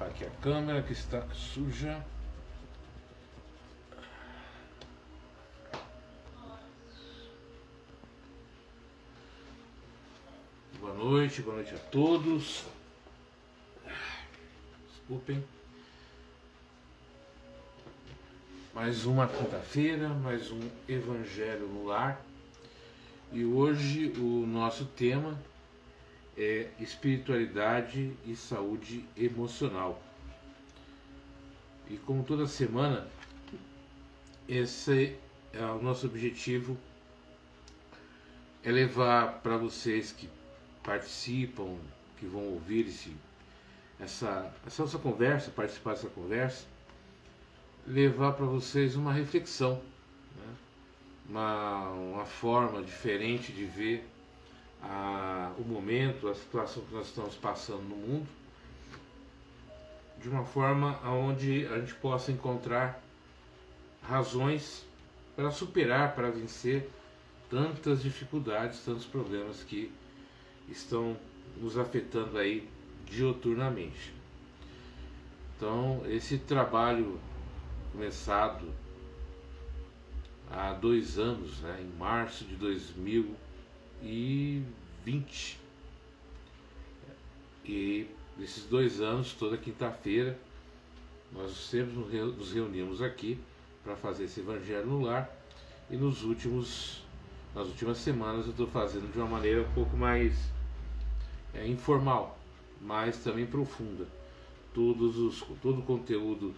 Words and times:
aqui 0.00 0.24
a 0.24 0.30
câmera 0.42 0.82
que 0.82 0.92
está 0.92 1.26
suja. 1.32 2.04
Boa 10.80 10.94
noite, 10.94 11.42
boa 11.42 11.56
noite 11.56 11.74
a 11.74 11.78
todos. 11.78 12.64
Desculpem. 14.88 15.44
Mais 18.74 19.06
uma 19.06 19.28
quinta-feira, 19.28 20.08
mais 20.08 20.50
um 20.50 20.60
Evangelho 20.88 21.68
no 21.68 21.86
Lar. 21.86 22.20
E 23.32 23.44
hoje 23.44 24.12
o 24.18 24.46
nosso 24.46 24.84
tema 24.84 25.38
é 26.36 26.68
espiritualidade 26.80 28.12
e 28.26 28.34
saúde 28.34 29.04
emocional. 29.16 30.02
E 31.88 31.96
como 31.98 32.24
toda 32.24 32.46
semana, 32.46 33.06
esse 34.48 35.16
é 35.52 35.64
o 35.64 35.80
nosso 35.80 36.06
objetivo 36.06 36.76
é 38.62 38.72
levar 38.72 39.40
para 39.42 39.58
vocês 39.58 40.10
que 40.10 40.28
participam, 40.82 41.76
que 42.16 42.26
vão 42.26 42.42
ouvir 42.48 42.86
esse, 42.86 43.14
essa, 44.00 44.52
essa 44.66 44.82
nossa 44.82 44.98
conversa, 44.98 45.50
participar 45.50 45.92
dessa 45.92 46.08
conversa, 46.08 46.64
levar 47.86 48.32
para 48.32 48.46
vocês 48.46 48.96
uma 48.96 49.12
reflexão, 49.12 49.82
né? 50.36 50.54
uma, 51.28 51.90
uma 51.90 52.24
forma 52.24 52.82
diferente 52.82 53.52
de 53.52 53.66
ver 53.66 54.08
a, 54.84 55.52
o 55.58 55.62
momento, 55.62 56.28
a 56.28 56.34
situação 56.34 56.82
que 56.84 56.94
nós 56.94 57.06
estamos 57.06 57.34
passando 57.36 57.82
no 57.82 57.96
mundo, 57.96 58.28
de 60.20 60.28
uma 60.28 60.44
forma 60.44 60.98
onde 61.08 61.66
a 61.66 61.78
gente 61.78 61.94
possa 61.94 62.32
encontrar 62.32 63.02
razões 64.02 64.84
para 65.34 65.50
superar, 65.50 66.14
para 66.14 66.30
vencer 66.30 66.88
tantas 67.50 68.02
dificuldades, 68.02 68.80
tantos 68.84 69.04
problemas 69.04 69.62
que 69.62 69.90
estão 70.68 71.16
nos 71.56 71.78
afetando 71.78 72.38
aí 72.38 72.68
dioturnamente. 73.06 74.12
Então, 75.56 76.02
esse 76.06 76.38
trabalho 76.38 77.18
começado 77.92 78.66
há 80.50 80.72
dois 80.72 81.18
anos, 81.18 81.60
né, 81.60 81.80
em 81.80 81.98
março 81.98 82.44
de 82.44 82.56
2000 82.56 83.36
e 84.04 84.62
20. 85.04 85.58
E 87.64 88.06
nesses 88.36 88.64
dois 88.64 89.00
anos, 89.00 89.32
toda 89.32 89.56
quinta-feira, 89.56 90.38
nós 91.32 91.52
sempre 91.52 91.94
nos 91.94 92.52
reunimos 92.52 93.00
aqui 93.00 93.38
para 93.82 93.96
fazer 93.96 94.24
esse 94.24 94.40
evangelho 94.40 94.86
no 94.86 95.02
lar. 95.02 95.30
E 95.90 95.96
nos 95.96 96.22
últimos, 96.22 97.02
nas 97.54 97.66
últimas 97.66 97.98
semanas 97.98 98.44
eu 98.44 98.50
estou 98.50 98.66
fazendo 98.66 99.10
de 99.10 99.18
uma 99.18 99.26
maneira 99.26 99.62
um 99.62 99.72
pouco 99.72 99.96
mais 99.96 100.34
é, 101.54 101.66
informal, 101.66 102.38
mas 102.80 103.18
também 103.18 103.46
profunda. 103.46 104.06
Todos 104.74 105.16
os, 105.16 105.40
todo 105.62 105.80
o 105.80 105.82
conteúdo 105.82 106.54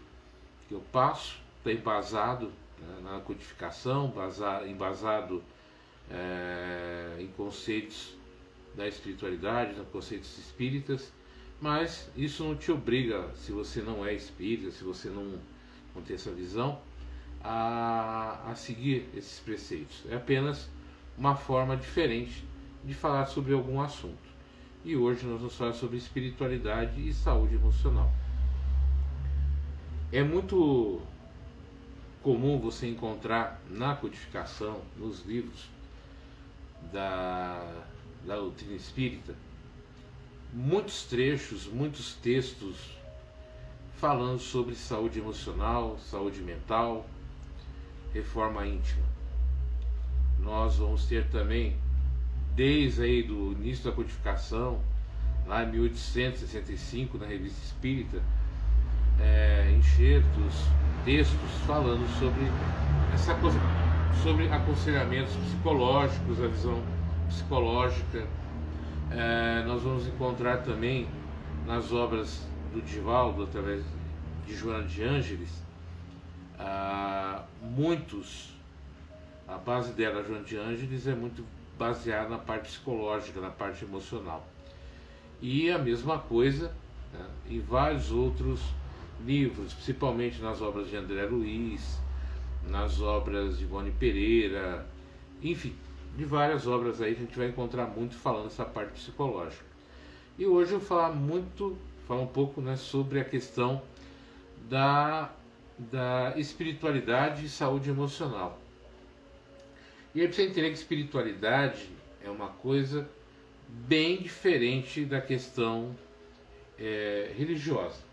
que 0.69 0.74
eu 0.74 0.83
passo 0.92 1.39
está 1.58 1.72
embasado 1.72 2.47
né, 2.78 3.00
na 3.02 3.20
codificação, 3.20 4.12
embasado 4.67 5.42
é, 6.11 7.17
em 7.21 7.27
conceitos 7.29 8.15
da 8.77 8.87
espiritualidade, 8.87 9.79
em 9.79 9.85
conceitos 9.86 10.39
espíritas, 10.39 11.13
mas 11.61 12.11
isso 12.17 12.45
não 12.45 12.55
te 12.55 12.70
obriga, 12.70 13.30
se 13.35 13.53
você 13.53 13.80
não 13.80 14.05
é 14.05 14.14
espírita, 14.14 14.70
se 14.70 14.85
você 14.85 15.08
não, 15.08 15.39
não 15.95 16.03
tem 16.03 16.14
essa 16.14 16.30
visão, 16.30 16.79
a, 17.42 18.51
a 18.51 18.55
seguir 18.55 19.08
esses 19.17 19.41
preceitos. 19.41 20.03
É 20.11 20.17
apenas 20.17 20.69
uma 21.17 21.35
forma 21.35 21.77
diferente 21.77 22.45
de 22.85 22.95
falar 22.95 23.27
sobre 23.27 23.55
algum 23.55 23.80
assunto. 23.80 24.27
E 24.85 24.95
hoje 24.95 25.27
nós 25.27 25.39
vamos 25.39 25.57
falar 25.57 25.73
sobre 25.73 25.97
espiritualidade 25.97 27.09
e 27.09 27.13
saúde 27.13 27.55
emocional. 27.55 28.13
É 30.13 30.23
muito 30.23 31.01
comum 32.23 32.59
você 32.59 32.89
encontrar 32.89 33.61
na 33.70 33.97
codificação, 33.97 34.80
nos 34.97 35.25
livros, 35.25 35.69
da, 36.92 37.85
da 38.24 38.36
doutrina 38.36 38.74
espírita, 38.74 39.35
muitos 40.52 41.05
trechos, 41.05 41.67
muitos 41.67 42.14
textos 42.14 42.77
falando 43.97 44.39
sobre 44.39 44.74
saúde 44.74 45.19
emocional, 45.19 45.98
saúde 45.98 46.41
mental, 46.41 47.07
reforma 48.13 48.67
íntima. 48.67 49.05
Nós 50.39 50.77
vamos 50.77 51.07
ter 51.07 51.29
também, 51.29 51.77
desde 52.55 53.03
aí 53.03 53.23
do 53.23 53.53
início 53.53 53.85
da 53.85 53.92
codificação, 53.92 54.80
lá 55.47 55.64
em 55.64 55.73
1865, 55.73 57.18
na 57.18 57.27
Revista 57.27 57.58
Espírita, 57.64 58.23
é, 59.20 59.74
enxertos, 59.79 60.55
textos 61.05 61.51
falando 61.67 62.07
sobre 62.18 62.42
essa 63.14 63.35
coisa 63.36 63.58
sobre 64.23 64.49
aconselhamentos 64.49 65.35
psicológicos, 65.37 66.43
a 66.43 66.49
visão 66.49 66.83
psicológica. 67.29 68.27
É, 69.11 69.65
nós 69.67 69.83
vamos 69.83 70.07
encontrar 70.07 70.59
também 70.59 71.07
nas 71.67 71.93
obras 71.93 72.47
do 72.73 72.81
Divaldo, 72.83 73.45
através 73.45 73.83
de 74.47 74.55
Joana 74.55 74.85
de 74.85 75.03
Ângeles, 75.03 75.51
ah, 76.59 77.45
muitos, 77.61 78.51
a 79.47 79.57
base 79.57 79.93
dela, 79.93 80.23
Joana 80.23 80.45
de 80.45 80.57
Ângeles, 80.57 81.07
é 81.07 81.15
muito 81.15 81.45
baseada 81.79 82.29
na 82.29 82.39
parte 82.39 82.69
psicológica, 82.69 83.41
na 83.41 83.51
parte 83.51 83.85
emocional. 83.85 84.47
E 85.41 85.71
a 85.71 85.79
mesma 85.79 86.19
coisa 86.19 86.73
né, 87.13 87.27
em 87.48 87.61
vários 87.61 88.11
outros 88.11 88.61
livros, 89.25 89.75
principalmente 89.75 90.41
nas 90.41 90.63
obras 90.63 90.89
de 90.89 90.97
André 90.97 91.27
Luiz, 91.27 91.98
nas 92.69 93.01
obras 93.01 93.59
de 93.59 93.65
Ivone 93.65 93.91
Pereira, 93.91 94.87
enfim, 95.43 95.75
de 96.17 96.25
várias 96.25 96.67
obras 96.67 97.01
aí 97.01 97.13
a 97.13 97.17
gente 97.17 97.37
vai 97.37 97.49
encontrar 97.49 97.87
muito 97.87 98.15
falando 98.17 98.47
essa 98.47 98.65
parte 98.65 98.93
psicológica. 98.93 99.65
E 100.39 100.47
hoje 100.47 100.73
eu 100.73 100.79
vou 100.79 100.89
falar 100.89 101.13
muito, 101.13 101.77
falar 102.07 102.21
um 102.23 102.27
pouco 102.27 102.61
né, 102.61 102.77
sobre 102.77 103.21
a 103.21 103.25
questão 103.25 103.83
da, 104.69 105.33
da 105.79 106.35
espiritualidade 106.37 107.45
e 107.45 107.49
saúde 107.49 107.91
emocional. 107.91 108.59
E 110.15 110.21
aí 110.21 110.27
precisa 110.27 110.48
entender 110.48 110.71
que 110.71 110.77
espiritualidade 110.77 111.91
é 112.25 112.31
uma 112.31 112.48
coisa 112.48 113.09
bem 113.69 114.19
diferente 114.23 115.05
da 115.05 115.21
questão 115.21 115.95
é, 116.79 117.33
religiosa. 117.37 118.05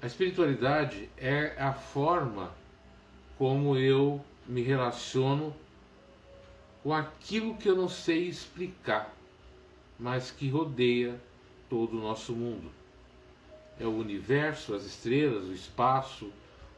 A 0.00 0.06
espiritualidade 0.06 1.08
é 1.16 1.54
a 1.58 1.72
forma 1.72 2.52
como 3.42 3.76
eu 3.76 4.24
me 4.46 4.62
relaciono 4.62 5.52
com 6.80 6.94
aquilo 6.94 7.56
que 7.56 7.68
eu 7.68 7.74
não 7.74 7.88
sei 7.88 8.28
explicar, 8.28 9.12
mas 9.98 10.30
que 10.30 10.48
rodeia 10.48 11.20
todo 11.68 11.98
o 11.98 12.00
nosso 12.00 12.32
mundo. 12.34 12.70
É 13.80 13.84
o 13.84 13.98
universo, 13.98 14.76
as 14.76 14.84
estrelas, 14.84 15.46
o 15.46 15.52
espaço, 15.52 16.30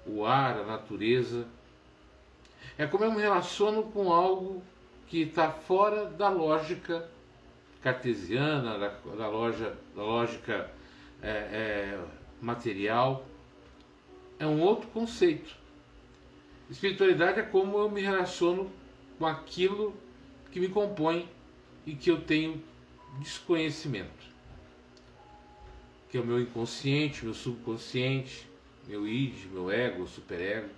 o 0.06 0.24
ar, 0.24 0.58
a 0.58 0.64
natureza. 0.64 1.46
É 2.78 2.86
como 2.86 3.04
eu 3.04 3.12
me 3.12 3.20
relaciono 3.20 3.82
com 3.82 4.10
algo 4.10 4.62
que 5.06 5.20
está 5.20 5.50
fora 5.50 6.06
da 6.06 6.30
lógica 6.30 7.06
cartesiana, 7.82 8.78
da, 8.78 8.88
da, 9.18 9.28
loja, 9.28 9.76
da 9.94 10.02
lógica 10.02 10.70
é, 11.20 11.28
é, 11.28 12.04
material. 12.40 13.22
É 14.38 14.46
um 14.46 14.62
outro 14.62 14.88
conceito. 14.88 15.62
Espiritualidade 16.70 17.40
é 17.40 17.42
como 17.42 17.78
eu 17.78 17.90
me 17.90 18.00
relaciono 18.00 18.70
com 19.18 19.26
aquilo 19.26 19.94
que 20.50 20.58
me 20.58 20.68
compõe 20.68 21.28
e 21.86 21.94
que 21.94 22.10
eu 22.10 22.20
tenho 22.20 22.62
desconhecimento. 23.18 24.24
Que 26.08 26.16
é 26.16 26.20
o 26.20 26.24
meu 26.24 26.40
inconsciente, 26.40 27.24
meu 27.24 27.34
subconsciente, 27.34 28.48
meu 28.86 29.06
id, 29.06 29.46
meu 29.52 29.70
ego, 29.70 30.06
superego. 30.06 30.68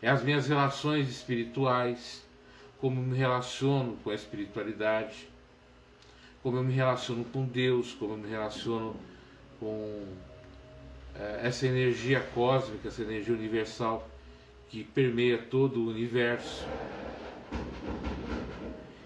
É 0.00 0.08
as 0.08 0.22
minhas 0.22 0.48
relações 0.48 1.08
espirituais, 1.08 2.24
como 2.80 3.00
me 3.00 3.16
relaciono 3.16 3.96
com 4.02 4.10
a 4.10 4.14
espiritualidade, 4.14 5.28
como 6.42 6.56
eu 6.56 6.64
me 6.64 6.72
relaciono 6.72 7.24
com 7.24 7.44
Deus, 7.44 7.92
como 7.92 8.14
eu 8.14 8.18
me 8.18 8.28
relaciono 8.28 8.96
com 9.58 10.06
é, 11.16 11.40
essa 11.42 11.66
energia 11.66 12.20
cósmica, 12.32 12.88
essa 12.88 13.02
energia 13.02 13.34
universal 13.34 14.08
que 14.68 14.84
permeia 14.84 15.38
todo 15.38 15.80
o 15.80 15.88
universo. 15.88 16.66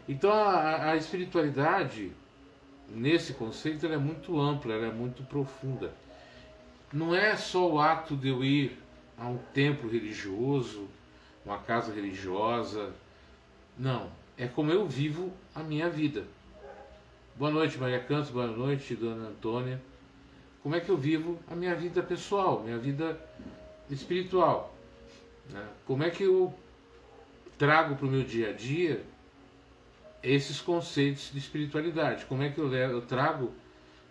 Então 0.09 0.33
a, 0.33 0.91
a 0.91 0.97
espiritualidade, 0.97 2.13
nesse 2.89 3.35
conceito, 3.35 3.87
é 3.87 3.97
muito 3.97 4.41
ampla, 4.41 4.75
é 4.75 4.93
muito 4.93 5.23
profunda. 5.23 5.93
não 6.93 7.15
é 7.15 7.37
só 7.37 7.71
o 7.71 7.81
ato 7.81 8.17
de 8.17 8.29
eu 8.29 8.45
ir 8.45 8.79
a 9.17 9.27
um 9.27 9.39
templo 9.55 9.89
religioso, 9.89 10.89
uma 11.47 11.59
casa 11.59 11.93
religiosa. 11.93 12.93
Não, 13.79 14.11
é 14.37 14.47
como 14.47 14.71
eu 14.71 14.87
vivo 14.87 15.33
a 15.55 15.63
minha 15.63 15.89
vida. 15.89 16.25
Boa 17.37 17.51
noite, 17.51 17.79
Maria 17.79 18.01
Cantos, 18.01 18.31
boa 18.31 18.47
noite, 18.47 18.95
Dona 18.95 19.29
Antônia. 19.29 19.81
Como 20.63 20.75
é 20.75 20.81
que 20.81 20.91
eu 20.91 20.97
vivo 20.97 21.39
a 21.51 21.55
minha 21.55 21.75
vida 21.75 22.03
pessoal, 22.03 22.63
minha 22.63 22.79
vida 22.79 23.19
espiritual? 23.89 24.72
Né? 25.51 25.67
Como 25.87 26.03
é 26.03 26.11
que 26.11 26.23
eu 26.23 26.55
trago 27.59 27.97
para 27.97 28.07
o 28.07 28.11
meu 28.11 28.23
dia 28.23 28.51
a 28.51 28.53
dia 28.53 29.05
esses 30.23 30.61
conceitos 30.61 31.31
de 31.33 31.39
espiritualidade? 31.39 32.25
Como 32.27 32.43
é 32.43 32.51
que 32.51 32.59
eu, 32.59 32.69
levo, 32.69 32.95
eu 32.95 33.03
trago 33.03 33.53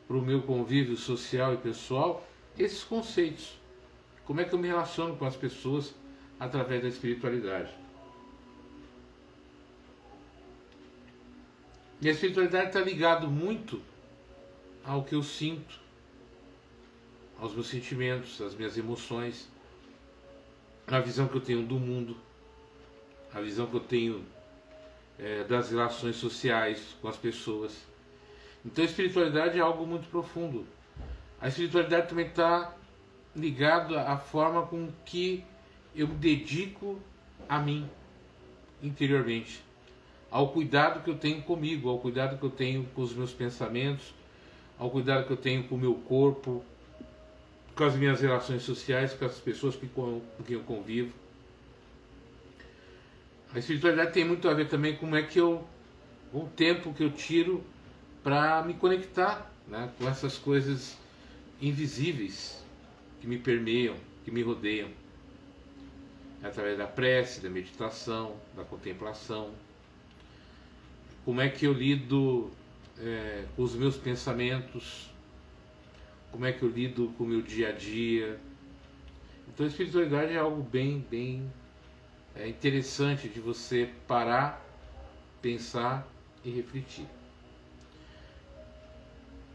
para 0.08 0.18
o 0.18 0.22
meu 0.22 0.42
convívio 0.42 0.98
social 0.98 1.54
e 1.54 1.58
pessoal 1.58 2.28
esses 2.58 2.84
conceitos? 2.84 3.60
Como 4.26 4.40
é 4.40 4.46
que 4.46 4.54
eu 4.54 4.60
me 4.60 4.68
relaciono 4.68 5.16
com 5.16 5.26
as 5.26 5.36
pessoas 5.36 5.94
através 6.40 6.82
da 6.82 6.88
espiritualidade? 6.88 7.72
E 12.02 12.10
a 12.10 12.12
espiritualidade 12.12 12.68
está 12.68 12.80
ligado 12.80 13.28
muito 13.28 13.82
ao 14.84 15.04
que 15.04 15.14
eu 15.14 15.22
sinto, 15.22 15.80
aos 17.40 17.54
meus 17.54 17.68
sentimentos, 17.68 18.42
às 18.42 18.56
minhas 18.56 18.76
emoções, 18.78 19.48
à 20.88 21.00
visão 21.00 21.28
que 21.28 21.36
eu 21.36 21.42
tenho 21.42 21.64
do 21.64 21.80
mundo, 21.80 22.18
à 23.34 23.40
visão 23.40 23.68
que 23.68 23.76
eu 23.76 23.80
tenho 23.80 24.26
é, 25.18 25.44
das 25.44 25.72
relações 25.72 26.16
sociais 26.16 26.96
com 27.02 27.08
as 27.08 27.18
pessoas. 27.18 27.76
Então 28.66 28.84
a 28.84 28.88
espiritualidade 28.88 29.58
é 29.58 29.62
algo 29.62 29.86
muito 29.86 30.08
profundo. 30.10 30.66
A 31.40 31.48
espiritualidade 31.48 32.10
também 32.10 32.28
está 32.28 32.76
ligada 33.36 34.02
à 34.04 34.18
forma 34.18 34.66
com 34.66 34.90
que 35.06 35.44
eu 35.96 36.08
me 36.08 36.16
dedico 36.16 37.00
a 37.48 37.60
mim 37.60 37.90
interiormente 38.82 39.64
ao 40.32 40.48
cuidado 40.48 41.04
que 41.04 41.10
eu 41.10 41.18
tenho 41.18 41.42
comigo, 41.42 41.90
ao 41.90 42.00
cuidado 42.00 42.38
que 42.38 42.44
eu 42.44 42.50
tenho 42.50 42.86
com 42.96 43.02
os 43.02 43.14
meus 43.14 43.34
pensamentos, 43.34 44.14
ao 44.80 44.90
cuidado 44.90 45.28
que 45.28 45.34
eu 45.34 45.38
tenho 45.38 45.66
com 45.66 45.76
o 45.76 45.78
meu 45.78 45.94
corpo, 45.94 46.64
com 47.82 47.86
as 47.86 47.96
minhas 47.96 48.22
relações 48.22 48.62
sociais, 48.62 49.12
com 49.12 49.26
as 49.26 49.40
pessoas 49.40 49.76
com 49.76 50.22
quem 50.46 50.56
eu 50.56 50.62
convivo. 50.62 51.12
A 53.52 53.58
espiritualidade 53.58 54.14
tem 54.14 54.24
muito 54.24 54.48
a 54.48 54.54
ver 54.54 54.68
também 54.68 54.94
com 54.94 55.00
como 55.00 55.16
é 55.16 55.24
que 55.24 55.40
eu 55.40 55.68
o 56.32 56.48
tempo 56.56 56.94
que 56.94 57.04
eu 57.04 57.10
tiro 57.10 57.64
para 58.24 58.62
me 58.62 58.76
conectar 58.76 59.52
né, 59.68 59.90
com 59.98 60.08
essas 60.08 60.38
coisas 60.38 60.96
invisíveis 61.60 62.64
que 63.20 63.26
me 63.26 63.40
permeiam, 63.40 63.96
que 64.24 64.30
me 64.30 64.44
rodeiam, 64.44 64.90
através 66.44 66.78
da 66.78 66.86
prece, 66.86 67.42
da 67.42 67.50
meditação, 67.50 68.36
da 68.56 68.64
contemplação 68.64 69.56
como 71.26 71.42
é 71.42 71.50
que 71.50 71.66
eu 71.66 71.74
lido 71.74 72.52
é, 73.00 73.46
com 73.56 73.64
os 73.64 73.74
meus 73.74 73.98
pensamentos, 73.98 75.11
como 76.32 76.46
é 76.46 76.52
que 76.52 76.64
eu 76.64 76.70
lido 76.70 77.14
com 77.18 77.24
o 77.24 77.28
meu 77.28 77.42
dia 77.42 77.70
a 77.70 77.72
dia. 77.72 78.40
Então 79.48 79.66
a 79.66 79.70
espiritualidade 79.70 80.34
é 80.34 80.38
algo 80.38 80.64
bem, 80.64 81.06
bem 81.10 81.52
é, 82.36 82.48
interessante 82.48 83.28
de 83.28 83.40
você 83.40 83.90
parar, 84.08 84.66
pensar 85.42 86.08
e 86.44 86.50
refletir. 86.50 87.06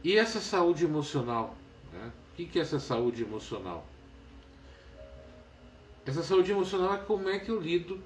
E 0.04 0.16
essa 0.16 0.40
saúde 0.40 0.84
emocional? 0.84 1.56
Né? 1.92 2.12
O 2.32 2.36
que 2.36 2.58
é 2.58 2.62
essa 2.62 2.78
saúde 2.78 3.22
emocional? 3.22 3.86
Essa 6.04 6.22
saúde 6.22 6.52
emocional 6.52 6.94
é 6.94 6.98
como 6.98 7.28
é 7.28 7.38
que 7.38 7.50
eu 7.50 7.58
lido 7.58 8.00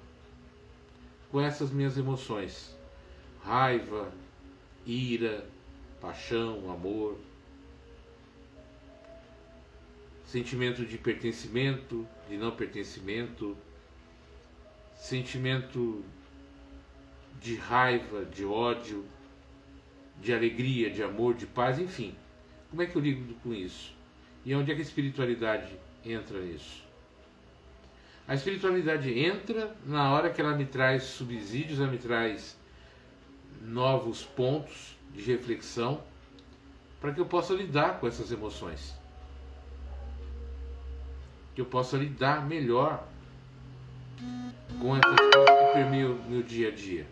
com 1.30 1.40
essas 1.40 1.70
minhas 1.70 1.98
emoções 1.98 2.74
raiva, 3.42 4.12
ira, 4.86 5.46
paixão, 6.00 6.70
amor, 6.70 7.18
sentimento 10.30 10.86
de 10.86 10.96
pertencimento, 10.96 12.06
de 12.28 12.36
não 12.36 12.52
pertencimento, 12.52 13.56
sentimento 14.94 16.04
de 17.40 17.56
raiva, 17.56 18.24
de 18.24 18.44
ódio, 18.44 19.04
de 20.20 20.32
alegria, 20.32 20.88
de 20.88 21.02
amor, 21.02 21.34
de 21.34 21.46
paz, 21.46 21.80
enfim. 21.80 22.14
Como 22.68 22.80
é 22.80 22.86
que 22.86 22.94
eu 22.94 23.02
lido 23.02 23.34
com 23.42 23.52
isso? 23.52 23.92
E 24.44 24.54
onde 24.54 24.70
é 24.70 24.74
que 24.76 24.80
a 24.80 24.84
espiritualidade 24.84 25.76
entra 26.04 26.40
nisso? 26.40 26.84
A 28.28 28.34
espiritualidade 28.36 29.12
entra 29.12 29.76
na 29.84 30.12
hora 30.12 30.30
que 30.30 30.40
ela 30.40 30.56
me 30.56 30.64
traz 30.64 31.02
subsídios, 31.02 31.80
ela 31.80 31.90
me 31.90 31.98
traz 31.98 32.56
novos 33.60 34.22
pontos 34.22 34.96
de 35.12 35.22
reflexão 35.22 36.00
para 37.00 37.12
que 37.12 37.20
eu 37.20 37.26
possa 37.26 37.52
lidar 37.52 37.98
com 37.98 38.06
essas 38.06 38.30
emoções. 38.30 38.99
Que 41.54 41.60
eu 41.60 41.64
possa 41.64 41.96
lidar 41.96 42.46
melhor 42.46 43.06
com 44.80 44.96
essas 44.96 45.16
coisas 45.34 45.58
que 45.58 45.72
permeiam 45.74 46.14
meu 46.28 46.42
dia 46.42 46.68
a 46.68 46.70
dia. 46.70 47.06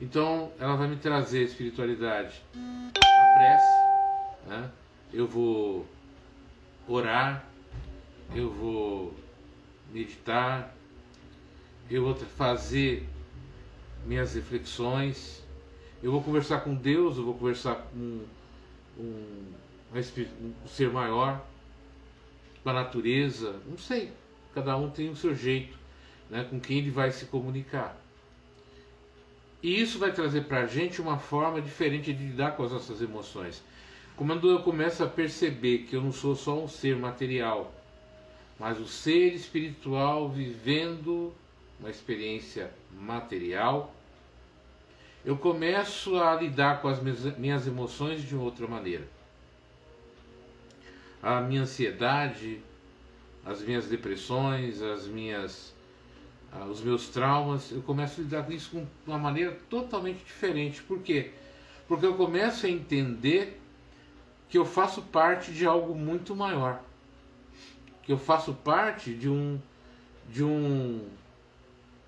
Então, 0.00 0.52
ela 0.58 0.76
vai 0.76 0.88
me 0.88 0.96
trazer 0.96 1.42
espiritualidade, 1.42 2.42
a 2.54 3.38
prece, 3.38 4.48
né? 4.48 4.70
eu 5.12 5.26
vou 5.26 5.86
orar, 6.86 7.44
eu 8.34 8.50
vou 8.50 9.14
meditar, 9.92 10.74
eu 11.88 12.02
vou 12.02 12.14
fazer 12.14 13.08
minhas 14.04 14.34
reflexões. 14.34 15.42
Eu 16.02 16.12
vou 16.12 16.22
conversar 16.22 16.60
com 16.60 16.74
Deus, 16.74 17.16
eu 17.16 17.24
vou 17.24 17.34
conversar 17.34 17.76
com 17.76 17.96
um, 17.96 18.26
um, 18.98 19.52
um 19.94 20.68
ser 20.68 20.90
maior, 20.90 21.44
com 22.64 22.70
a 22.70 22.72
natureza, 22.72 23.60
não 23.68 23.76
sei. 23.76 24.10
Cada 24.54 24.76
um 24.76 24.90
tem 24.90 25.10
o 25.10 25.16
seu 25.16 25.34
jeito, 25.34 25.76
né, 26.30 26.44
com 26.48 26.58
quem 26.58 26.78
ele 26.78 26.90
vai 26.90 27.12
se 27.12 27.26
comunicar. 27.26 27.96
E 29.62 29.80
isso 29.80 29.98
vai 29.98 30.12
trazer 30.12 30.44
para 30.44 30.60
a 30.60 30.66
gente 30.66 31.00
uma 31.00 31.18
forma 31.18 31.60
diferente 31.60 32.12
de 32.12 32.24
lidar 32.24 32.56
com 32.56 32.64
as 32.64 32.72
nossas 32.72 33.02
emoções. 33.02 33.62
Quando 34.16 34.50
eu 34.50 34.60
começo 34.62 35.02
a 35.02 35.06
perceber 35.06 35.78
que 35.78 35.96
eu 35.96 36.02
não 36.02 36.12
sou 36.12 36.34
só 36.34 36.58
um 36.58 36.68
ser 36.68 36.96
material, 36.96 37.72
mas 38.58 38.78
o 38.78 38.82
um 38.82 38.86
ser 38.86 39.34
espiritual 39.34 40.28
vivendo 40.28 41.32
uma 41.80 41.90
experiência 41.90 42.70
material, 42.92 43.94
eu 45.24 45.36
começo 45.36 46.16
a 46.16 46.34
lidar 46.34 46.80
com 46.80 46.88
as 46.88 47.00
minhas 47.36 47.66
emoções 47.66 48.22
de 48.22 48.36
outra 48.36 48.66
maneira. 48.66 49.08
A 51.24 51.40
minha 51.40 51.62
ansiedade, 51.62 52.60
as 53.46 53.62
minhas 53.62 53.86
depressões, 53.86 54.82
as 54.82 55.06
minhas, 55.06 55.74
os 56.70 56.82
meus 56.82 57.08
traumas, 57.08 57.72
eu 57.72 57.80
começo 57.80 58.20
a 58.20 58.24
lidar 58.24 58.44
com 58.44 58.52
isso 58.52 58.76
de 58.76 58.86
uma 59.10 59.16
maneira 59.16 59.56
totalmente 59.70 60.22
diferente. 60.22 60.82
Por 60.82 61.00
quê? 61.00 61.30
Porque 61.88 62.04
eu 62.04 62.14
começo 62.14 62.66
a 62.66 62.68
entender 62.68 63.58
que 64.50 64.58
eu 64.58 64.66
faço 64.66 65.00
parte 65.00 65.50
de 65.50 65.64
algo 65.64 65.94
muito 65.94 66.36
maior, 66.36 66.82
que 68.02 68.12
eu 68.12 68.18
faço 68.18 68.52
parte 68.52 69.14
de 69.14 69.30
um 69.30 69.58
de 70.28 70.44
um 70.44 71.08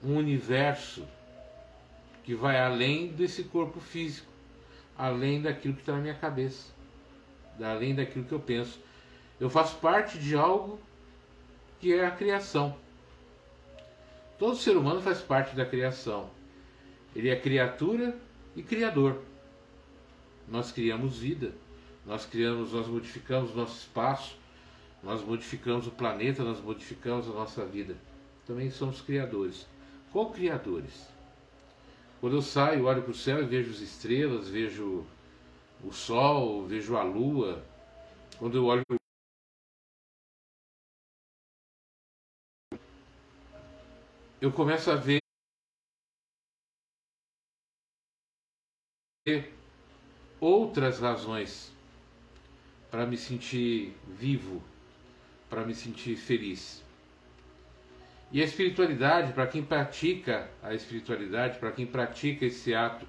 um 0.04 0.16
universo 0.18 1.06
que 2.22 2.34
vai 2.34 2.60
além 2.60 3.08
desse 3.08 3.44
corpo 3.44 3.80
físico, 3.80 4.30
além 4.98 5.40
daquilo 5.40 5.72
que 5.72 5.80
está 5.80 5.94
na 5.94 6.00
minha 6.00 6.14
cabeça, 6.14 6.70
além 7.58 7.94
daquilo 7.94 8.26
que 8.26 8.32
eu 8.32 8.40
penso. 8.40 8.84
Eu 9.40 9.50
faço 9.50 9.76
parte 9.76 10.18
de 10.18 10.34
algo 10.34 10.78
que 11.80 11.92
é 11.92 12.06
a 12.06 12.10
criação. 12.10 12.76
Todo 14.38 14.56
ser 14.56 14.76
humano 14.76 15.00
faz 15.00 15.20
parte 15.20 15.54
da 15.54 15.64
criação. 15.64 16.30
Ele 17.14 17.28
é 17.28 17.36
criatura 17.36 18.16
e 18.54 18.62
criador. 18.62 19.20
Nós 20.48 20.70
criamos 20.70 21.18
vida, 21.18 21.52
nós 22.04 22.24
criamos, 22.24 22.72
nós 22.72 22.86
modificamos 22.86 23.54
nosso 23.54 23.78
espaço, 23.78 24.36
nós 25.02 25.22
modificamos 25.22 25.86
o 25.86 25.90
planeta, 25.90 26.44
nós 26.44 26.60
modificamos 26.60 27.26
a 27.28 27.32
nossa 27.32 27.64
vida. 27.64 27.96
Também 28.46 28.70
somos 28.70 29.00
criadores 29.00 29.66
co-criadores. 30.16 31.06
Quando 32.22 32.36
eu 32.36 32.42
saio, 32.42 32.86
olho 32.86 33.02
para 33.02 33.10
o 33.10 33.14
céu 33.14 33.42
e 33.42 33.44
vejo 33.44 33.70
as 33.70 33.80
estrelas, 33.80 34.48
vejo 34.48 35.04
o 35.84 35.92
sol, 35.92 36.66
vejo 36.66 36.96
a 36.96 37.02
lua. 37.02 37.62
Quando 38.38 38.56
eu 38.56 38.64
olho 38.64 38.82
eu 44.40 44.52
começo 44.52 44.90
a 44.90 44.96
ver 44.96 45.18
outras 50.38 51.00
razões 51.00 51.72
para 52.90 53.06
me 53.06 53.16
sentir 53.16 53.96
vivo, 54.06 54.62
para 55.48 55.64
me 55.64 55.74
sentir 55.74 56.16
feliz. 56.16 56.84
E 58.30 58.40
a 58.40 58.44
espiritualidade, 58.44 59.32
para 59.32 59.46
quem 59.46 59.64
pratica 59.64 60.50
a 60.62 60.74
espiritualidade, 60.74 61.58
para 61.58 61.72
quem 61.72 61.86
pratica 61.86 62.44
esse 62.44 62.74
ato 62.74 63.06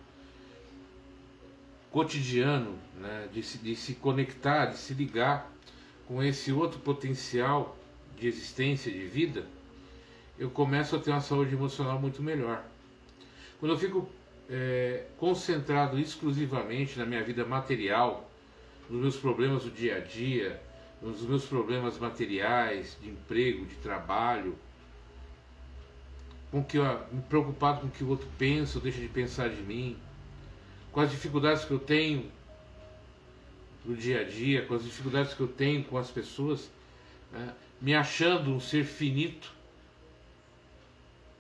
cotidiano 1.92 2.78
né, 2.96 3.28
de, 3.34 3.44
se, 3.44 3.58
de 3.58 3.76
se 3.76 3.96
conectar, 3.96 4.68
de 4.68 4.78
se 4.78 4.94
ligar 4.94 5.52
com 6.08 6.24
esse 6.24 6.52
outro 6.52 6.80
potencial 6.80 7.78
de 8.18 8.28
existência, 8.28 8.92
de 8.92 9.06
vida, 9.06 9.46
eu 10.38 10.50
começo 10.50 10.96
a 10.96 11.00
ter 11.00 11.12
uma 11.12 11.22
saúde 11.22 11.54
emocional 11.54 12.00
muito 12.00 12.22
melhor. 12.22 12.64
Quando 13.60 13.72
eu 13.72 13.78
fico 13.78 14.10
é, 14.50 15.06
concentrado 15.18 16.00
exclusivamente 16.00 16.98
na 16.98 17.06
minha 17.06 17.24
vida 17.24 17.46
material, 17.46 18.30
nos 18.90 19.02
meus 19.02 19.18
problemas 19.18 19.64
do 19.64 19.72
dia 19.72 19.98
a 19.98 20.00
dia, 20.00 20.62
nos 21.02 21.22
meus 21.22 21.46
problemas 21.46 21.98
materiais, 21.98 22.98
de 23.02 23.10
emprego, 23.10 23.66
de 23.66 23.76
trabalho, 23.76 24.56
com 26.52 26.64
que 26.64 26.78
eu, 26.78 26.84
me 27.12 27.22
preocupado 27.24 27.82
com 27.82 27.88
o 27.88 27.92
que 27.92 28.04
o 28.04 28.10
outro 28.10 28.28
pensa 28.38 28.78
ou 28.78 28.84
deixa 28.84 29.00
de 29.00 29.08
pensar 29.08 29.50
de 29.50 29.62
mim, 29.62 29.98
com 30.92 31.02
as 31.02 31.12
dificuldades 31.12 31.66
que 31.66 31.72
eu 31.72 31.80
tenho 31.80 32.32
no 33.86 33.96
dia 33.96 34.22
a 34.22 34.24
dia, 34.24 34.66
com 34.66 34.74
as 34.74 34.84
dificuldades 34.84 35.34
que 35.34 35.42
eu 35.42 35.48
tenho 35.48 35.84
com 35.84 35.98
as 35.98 36.10
pessoas, 36.10 36.70
né, 37.32 37.54
me 37.80 37.94
achando 37.94 38.54
um 38.54 38.60
ser 38.60 38.84
finito, 38.84 39.57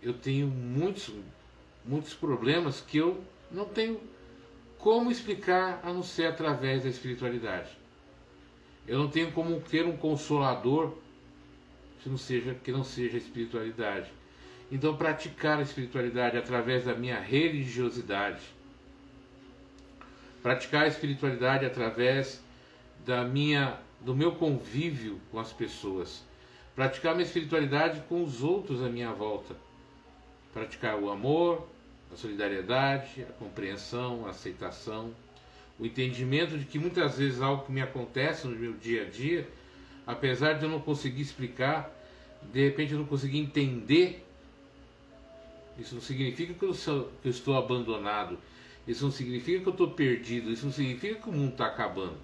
eu 0.01 0.13
tenho 0.13 0.48
muitos, 0.48 1.13
muitos 1.86 2.13
problemas 2.13 2.82
que 2.82 2.98
eu 2.98 3.24
não 3.51 3.66
tenho 3.66 4.00
como 4.77 5.12
explicar 5.12 5.80
a 5.84 5.92
não 5.92 6.04
ser 6.04 6.27
através 6.27 6.84
da 6.84 6.89
espiritualidade. 6.89 7.70
Eu 8.88 9.00
não 9.00 9.10
tenho 9.10 9.32
como 9.32 9.60
ter 9.60 9.86
um 9.86 9.98
consolador 9.98 10.94
que 12.01 12.10
não 12.10 12.18
seja, 12.18 12.56
que 12.63 12.72
não 12.72 12.84
seja 12.84 13.16
a 13.16 13.20
espiritualidade. 13.20 14.10
Então, 14.72 14.96
praticar 14.96 15.60
a 15.60 15.62
espiritualidade 15.62 16.38
através 16.38 16.86
da 16.86 16.94
minha 16.94 17.20
religiosidade, 17.20 18.42
praticar 20.44 20.84
a 20.84 20.88
espiritualidade 20.88 21.66
através 21.66 22.42
da 23.06 23.24
minha, 23.24 23.77
do 24.01 24.16
meu 24.16 24.34
convívio 24.36 25.20
com 25.32 25.39
as 25.39 25.51
pessoas, 25.51 26.24
praticar 26.75 27.13
a 27.13 27.16
minha 27.16 27.25
espiritualidade 27.25 28.01
com 28.08 28.24
os 28.24 28.44
outros 28.44 28.84
à 28.84 28.89
minha 28.89 29.12
volta, 29.12 29.56
praticar 30.58 30.98
o 30.98 31.10
amor, 31.10 31.68
a 32.12 32.16
solidariedade, 32.16 33.24
a 33.24 33.32
compreensão, 33.34 34.26
a 34.26 34.32
aceitação, 34.32 35.14
o 35.80 35.86
entendimento 35.86 36.58
de 36.58 36.66
que 36.66 36.80
muitas 36.80 37.18
vezes 37.18 37.42
algo 37.42 37.66
que 37.66 37.72
me 37.72 37.82
acontece 37.82 38.48
no 38.48 38.56
meu 38.56 38.74
dia 38.74 39.04
a 39.04 39.06
dia, 39.06 39.48
apesar 40.06 40.54
de 40.54 40.66
eu 40.66 40.70
não 40.70 40.80
conseguir 40.80 41.22
explicar, 41.22 41.92
de 42.52 42.64
repente 42.64 42.94
eu 42.94 43.00
não 43.00 43.06
conseguir 43.06 43.40
entender 43.40 44.24
isso 45.80 45.94
não 45.94 46.02
significa 46.02 46.54
que 46.54 46.66
eu, 46.66 46.74
sou, 46.74 47.12
que 47.22 47.28
eu 47.28 47.32
estou 47.32 47.56
abandonado. 47.56 48.38
Isso 48.88 49.04
não 49.04 49.12
significa 49.12 49.60
que 49.60 49.68
eu 49.68 49.72
estou 49.72 49.92
perdido. 49.92 50.52
Isso 50.52 50.66
não 50.66 50.74
significa 50.74 51.16
que 51.16 51.30
o 51.30 51.32
mundo 51.32 51.52
está 51.52 51.68
acabando. 51.68 52.18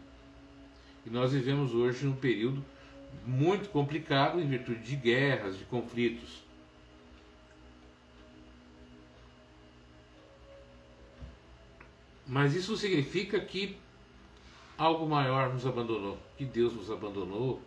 E 1.05 1.09
nós 1.09 1.33
vivemos 1.33 1.73
hoje 1.73 2.05
num 2.05 2.15
período 2.15 2.63
muito 3.27 3.69
complicado 3.69 4.39
em 4.39 4.47
virtude 4.47 4.81
de 4.81 4.95
guerras, 4.95 5.57
de 5.57 5.65
conflitos. 5.65 6.41
Mas 12.33 12.55
isso 12.55 12.75
significa 12.75 13.39
que 13.39 13.77
algo 14.75 15.07
maior 15.07 15.53
nos 15.53 15.67
abandonou, 15.67 16.17
que 16.35 16.43
Deus 16.43 16.73
nos 16.73 16.89
abandonou, 16.89 17.61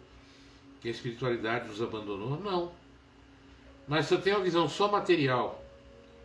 que 0.80 0.88
a 0.88 0.90
espiritualidade 0.90 1.68
nos 1.68 1.80
abandonou. 1.80 2.40
Não. 2.40 2.72
Mas 3.86 4.06
se 4.06 4.14
eu 4.14 4.20
tenho 4.20 4.38
uma 4.38 4.44
visão 4.44 4.68
só 4.68 4.90
material 4.90 5.64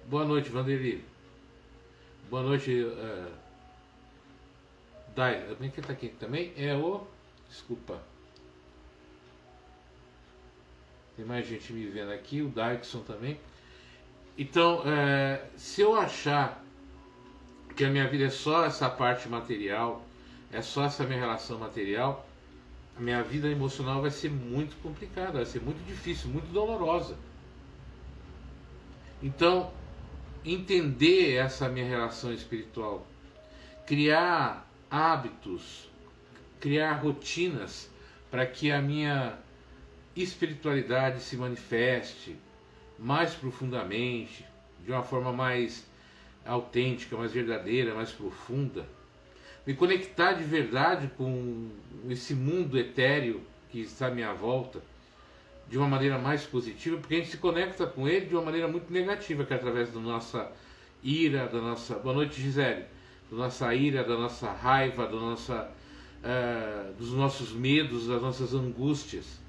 Boa 0.07 0.25
noite, 0.25 0.50
Vanderlei. 0.50 1.05
Boa 2.31 2.41
noite, 2.41 2.83
uh, 2.83 3.31
Dai. 5.15 5.55
Quem 5.60 5.67
está 5.67 5.93
aqui 5.93 6.10
também? 6.19 6.51
É 6.57 6.75
o. 6.75 7.05
Desculpa. 7.48 8.01
Tem 11.15 11.24
mais 11.24 11.48
gente 11.48 11.71
me 11.71 11.86
vendo 11.86 12.12
aqui, 12.12 12.41
o 12.41 12.50
Dyson 12.50 13.01
também. 13.03 13.39
Então, 14.36 14.81
é, 14.83 15.45
se 15.55 15.81
eu 15.81 15.95
achar 15.95 16.60
que 17.75 17.83
a 17.85 17.89
minha 17.89 18.07
vida 18.07 18.25
é 18.25 18.29
só 18.29 18.65
essa 18.65 18.89
parte 18.89 19.27
material, 19.29 20.05
é 20.51 20.61
só 20.61 20.85
essa 20.85 21.05
minha 21.05 21.19
relação 21.19 21.57
material, 21.57 22.27
a 22.97 22.99
minha 22.99 23.23
vida 23.23 23.47
emocional 23.47 24.01
vai 24.01 24.11
ser 24.11 24.29
muito 24.29 24.75
complicada, 24.81 25.33
vai 25.33 25.45
ser 25.45 25.61
muito 25.61 25.83
difícil, 25.85 26.29
muito 26.29 26.51
dolorosa. 26.51 27.17
Então, 29.23 29.71
entender 30.43 31.35
essa 31.35 31.69
minha 31.69 31.87
relação 31.87 32.33
espiritual, 32.33 33.05
criar 33.85 34.67
hábitos, 34.89 35.89
criar 36.59 36.93
rotinas 36.93 37.89
para 38.29 38.45
que 38.45 38.71
a 38.71 38.81
minha 38.81 39.37
espiritualidade 40.15 41.21
se 41.21 41.37
manifeste 41.37 42.35
mais 42.97 43.33
profundamente, 43.33 44.45
de 44.83 44.91
uma 44.91 45.03
forma 45.03 45.31
mais 45.31 45.85
autêntica, 46.45 47.15
mais 47.15 47.31
verdadeira, 47.31 47.93
mais 47.93 48.12
profunda. 48.12 48.86
Me 49.65 49.74
conectar 49.74 50.33
de 50.33 50.43
verdade 50.43 51.10
com 51.17 51.69
esse 52.10 52.33
mundo 52.33 52.77
etéreo 52.77 53.41
que 53.69 53.79
está 53.79 54.07
à 54.07 54.12
minha 54.12 54.33
volta 54.33 54.81
de 55.69 55.77
uma 55.77 55.88
maneira 55.88 56.17
mais 56.17 56.43
positiva, 56.43 56.98
porque 56.98 57.15
a 57.15 57.17
gente 57.19 57.29
se 57.29 57.38
conecta 57.38 57.88
com 57.88 58.07
ele 58.07 58.25
de 58.25 58.36
uma 58.36 58.43
maneira 58.43 58.67
muito 58.67 58.91
negativa, 58.91 59.45
que 59.45 59.53
é 59.53 59.55
através 59.55 59.93
da 59.93 60.00
nossa 60.00 60.51
ira, 61.01 61.48
da 61.48 61.62
nossa. 61.62 61.95
Boa 61.95 62.13
noite, 62.13 62.41
Gisele. 62.41 62.83
Da 63.31 63.38
nossa 63.38 63.74
ira, 63.74 64.03
da 64.03 64.17
nossa 64.17 64.51
raiva, 64.51 65.05
da 65.05 65.15
nossa, 65.15 65.71
uh, 66.21 66.93
dos 66.95 67.13
nossos 67.13 67.53
medos, 67.53 68.07
das 68.07 68.21
nossas 68.21 68.53
angústias. 68.53 69.39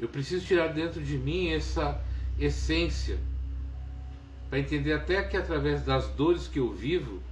Eu 0.00 0.08
preciso 0.08 0.46
tirar 0.46 0.68
dentro 0.68 1.02
de 1.02 1.18
mim 1.18 1.50
essa 1.50 2.00
essência, 2.38 3.18
para 4.48 4.58
entender 4.58 4.92
até 4.92 5.22
que 5.22 5.36
através 5.36 5.82
das 5.82 6.08
dores 6.08 6.48
que 6.48 6.58
eu 6.58 6.72
vivo, 6.72 7.22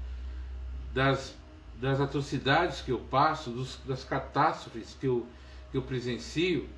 das, 0.92 1.34
das 1.80 2.00
atrocidades 2.00 2.80
que 2.80 2.90
eu 2.90 2.98
passo, 2.98 3.50
dos, 3.50 3.78
das 3.86 4.04
catástrofes 4.04 4.96
que 4.98 5.06
eu 5.06 5.26
que 5.70 5.76
eu 5.76 5.82
presencio, 5.82 6.68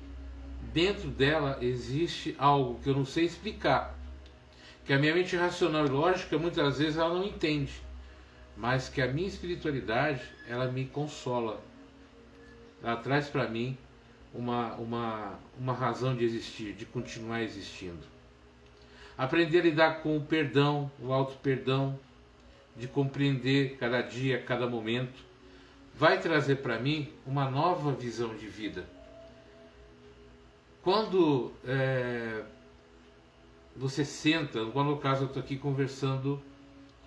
dentro 0.73 1.09
dela 1.09 1.57
existe 1.61 2.35
algo 2.37 2.79
que 2.81 2.89
eu 2.89 2.95
não 2.95 3.05
sei 3.05 3.25
explicar, 3.25 3.95
que 4.85 4.93
a 4.93 4.99
minha 4.99 5.13
mente 5.13 5.35
racional 5.35 5.85
e 5.85 5.89
lógica 5.89 6.37
muitas 6.37 6.79
vezes 6.79 6.97
ela 6.97 7.13
não 7.13 7.23
entende, 7.23 7.71
mas 8.57 8.89
que 8.89 9.01
a 9.01 9.07
minha 9.07 9.27
espiritualidade 9.27 10.21
ela 10.47 10.71
me 10.71 10.85
consola, 10.85 11.61
ela 12.83 12.97
traz 12.97 13.29
para 13.29 13.47
mim 13.47 13.77
uma, 14.33 14.73
uma, 14.75 15.39
uma 15.57 15.73
razão 15.73 16.15
de 16.15 16.25
existir, 16.25 16.73
de 16.73 16.85
continuar 16.85 17.41
existindo. 17.41 18.18
Aprender 19.19 19.59
a 19.59 19.63
lidar 19.63 20.01
com 20.01 20.15
o 20.15 20.21
perdão, 20.21 20.89
o 20.97 21.11
auto-perdão, 21.11 21.99
de 22.77 22.87
compreender 22.87 23.75
cada 23.75 24.01
dia, 24.01 24.41
cada 24.41 24.65
momento, 24.65 25.19
vai 25.93 26.21
trazer 26.21 26.59
para 26.59 26.79
mim 26.79 27.11
uma 27.27 27.51
nova 27.51 27.91
visão 27.91 28.33
de 28.33 28.47
vida. 28.47 28.87
Quando 30.81 31.51
é, 31.65 32.45
você 33.75 34.05
senta, 34.05 34.63
no 34.63 34.97
caso 34.99 35.23
eu 35.23 35.27
estou 35.27 35.43
aqui 35.43 35.57
conversando 35.57 36.41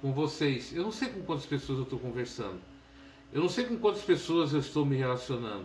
com 0.03 0.13
vocês, 0.13 0.77
eu 0.77 0.83
não 0.83 0.93
sei 0.93 1.09
com 1.09 1.23
quantas 1.23 1.47
pessoas 1.47 1.79
eu 1.79 1.85
estou 1.85 1.99
conversando, 1.99 2.61
eu 3.33 3.41
não 3.41 3.49
sei 3.49 3.65
com 3.65 3.79
quantas 3.79 4.03
pessoas 4.03 4.53
eu 4.53 4.61
estou 4.61 4.85
me 4.85 4.97
relacionando 4.97 5.65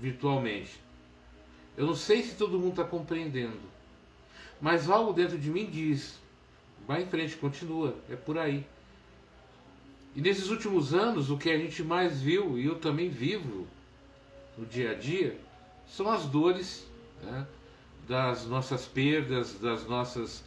virtualmente, 0.00 0.80
eu 1.76 1.84
não 1.84 1.94
sei 1.94 2.22
se 2.22 2.36
todo 2.36 2.58
mundo 2.58 2.70
está 2.70 2.84
compreendendo, 2.84 3.60
mas 4.60 4.88
algo 4.88 5.12
dentro 5.12 5.38
de 5.38 5.50
mim 5.50 5.66
diz: 5.66 6.18
vai 6.86 7.02
em 7.02 7.06
frente, 7.06 7.36
continua, 7.36 7.94
é 8.08 8.16
por 8.16 8.38
aí. 8.38 8.64
E 10.16 10.20
nesses 10.20 10.48
últimos 10.48 10.94
anos, 10.94 11.30
o 11.30 11.36
que 11.36 11.50
a 11.50 11.58
gente 11.58 11.82
mais 11.82 12.20
viu, 12.20 12.58
e 12.58 12.66
eu 12.66 12.76
também 12.76 13.08
vivo 13.08 13.66
no 14.56 14.66
dia 14.66 14.92
a 14.92 14.94
dia, 14.94 15.38
são 15.86 16.10
as 16.10 16.24
dores 16.26 16.86
né, 17.22 17.46
das 18.08 18.46
nossas 18.46 18.86
perdas, 18.86 19.54
das 19.60 19.86
nossas, 19.86 20.42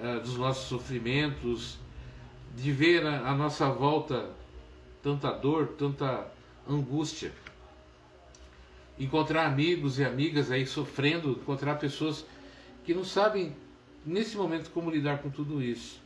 uh, 0.00 0.20
dos 0.20 0.36
nossos 0.36 0.66
sofrimentos, 0.66 1.78
de 2.56 2.72
ver 2.72 3.06
a, 3.06 3.30
a 3.30 3.34
nossa 3.34 3.68
volta 3.68 4.30
tanta 5.02 5.30
dor, 5.30 5.68
tanta 5.78 6.26
angústia. 6.68 7.30
Encontrar 8.98 9.46
amigos 9.46 9.98
e 9.98 10.04
amigas 10.04 10.50
aí 10.50 10.66
sofrendo, 10.66 11.32
encontrar 11.32 11.76
pessoas 11.76 12.24
que 12.86 12.94
não 12.94 13.04
sabem 13.04 13.54
nesse 14.04 14.36
momento 14.36 14.70
como 14.70 14.88
lidar 14.88 15.18
com 15.18 15.28
tudo 15.28 15.60
isso 15.60 16.00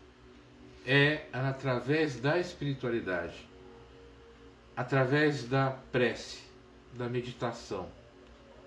é 0.86 1.26
através 1.30 2.18
da 2.18 2.38
espiritualidade. 2.38 3.48
através 4.74 5.46
da 5.46 5.76
prece, 5.92 6.40
da 6.94 7.06
meditação, 7.06 7.86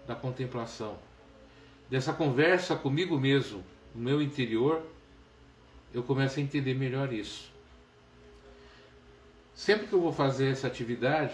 da 0.05 0.13
contemplação, 0.13 0.95
dessa 1.89 2.13
conversa 2.13 2.75
comigo 2.75 3.19
mesmo, 3.19 3.63
no 3.95 4.01
meu 4.03 4.21
interior, 4.21 4.85
eu 5.91 6.03
começo 6.03 6.39
a 6.39 6.43
entender 6.43 6.75
melhor 6.75 7.11
isso. 7.11 7.51
Sempre 9.55 9.87
que 9.87 9.93
eu 9.93 10.01
vou 10.01 10.13
fazer 10.13 10.51
essa 10.51 10.67
atividade, 10.67 11.33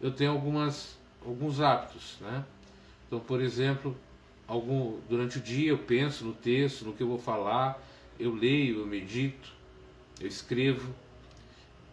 eu 0.00 0.12
tenho 0.12 0.30
algumas, 0.30 0.96
alguns 1.22 1.60
hábitos, 1.60 2.16
né? 2.22 2.46
Então, 3.06 3.20
por 3.20 3.42
exemplo, 3.42 3.94
algum, 4.48 4.98
durante 5.08 5.38
o 5.38 5.40
dia 5.40 5.68
eu 5.68 5.78
penso 5.78 6.24
no 6.24 6.32
texto, 6.32 6.86
no 6.86 6.94
que 6.94 7.02
eu 7.02 7.08
vou 7.08 7.18
falar, 7.18 7.80
eu 8.18 8.34
leio, 8.34 8.80
eu 8.80 8.86
medito, 8.86 9.52
eu 10.18 10.26
escrevo. 10.26 10.92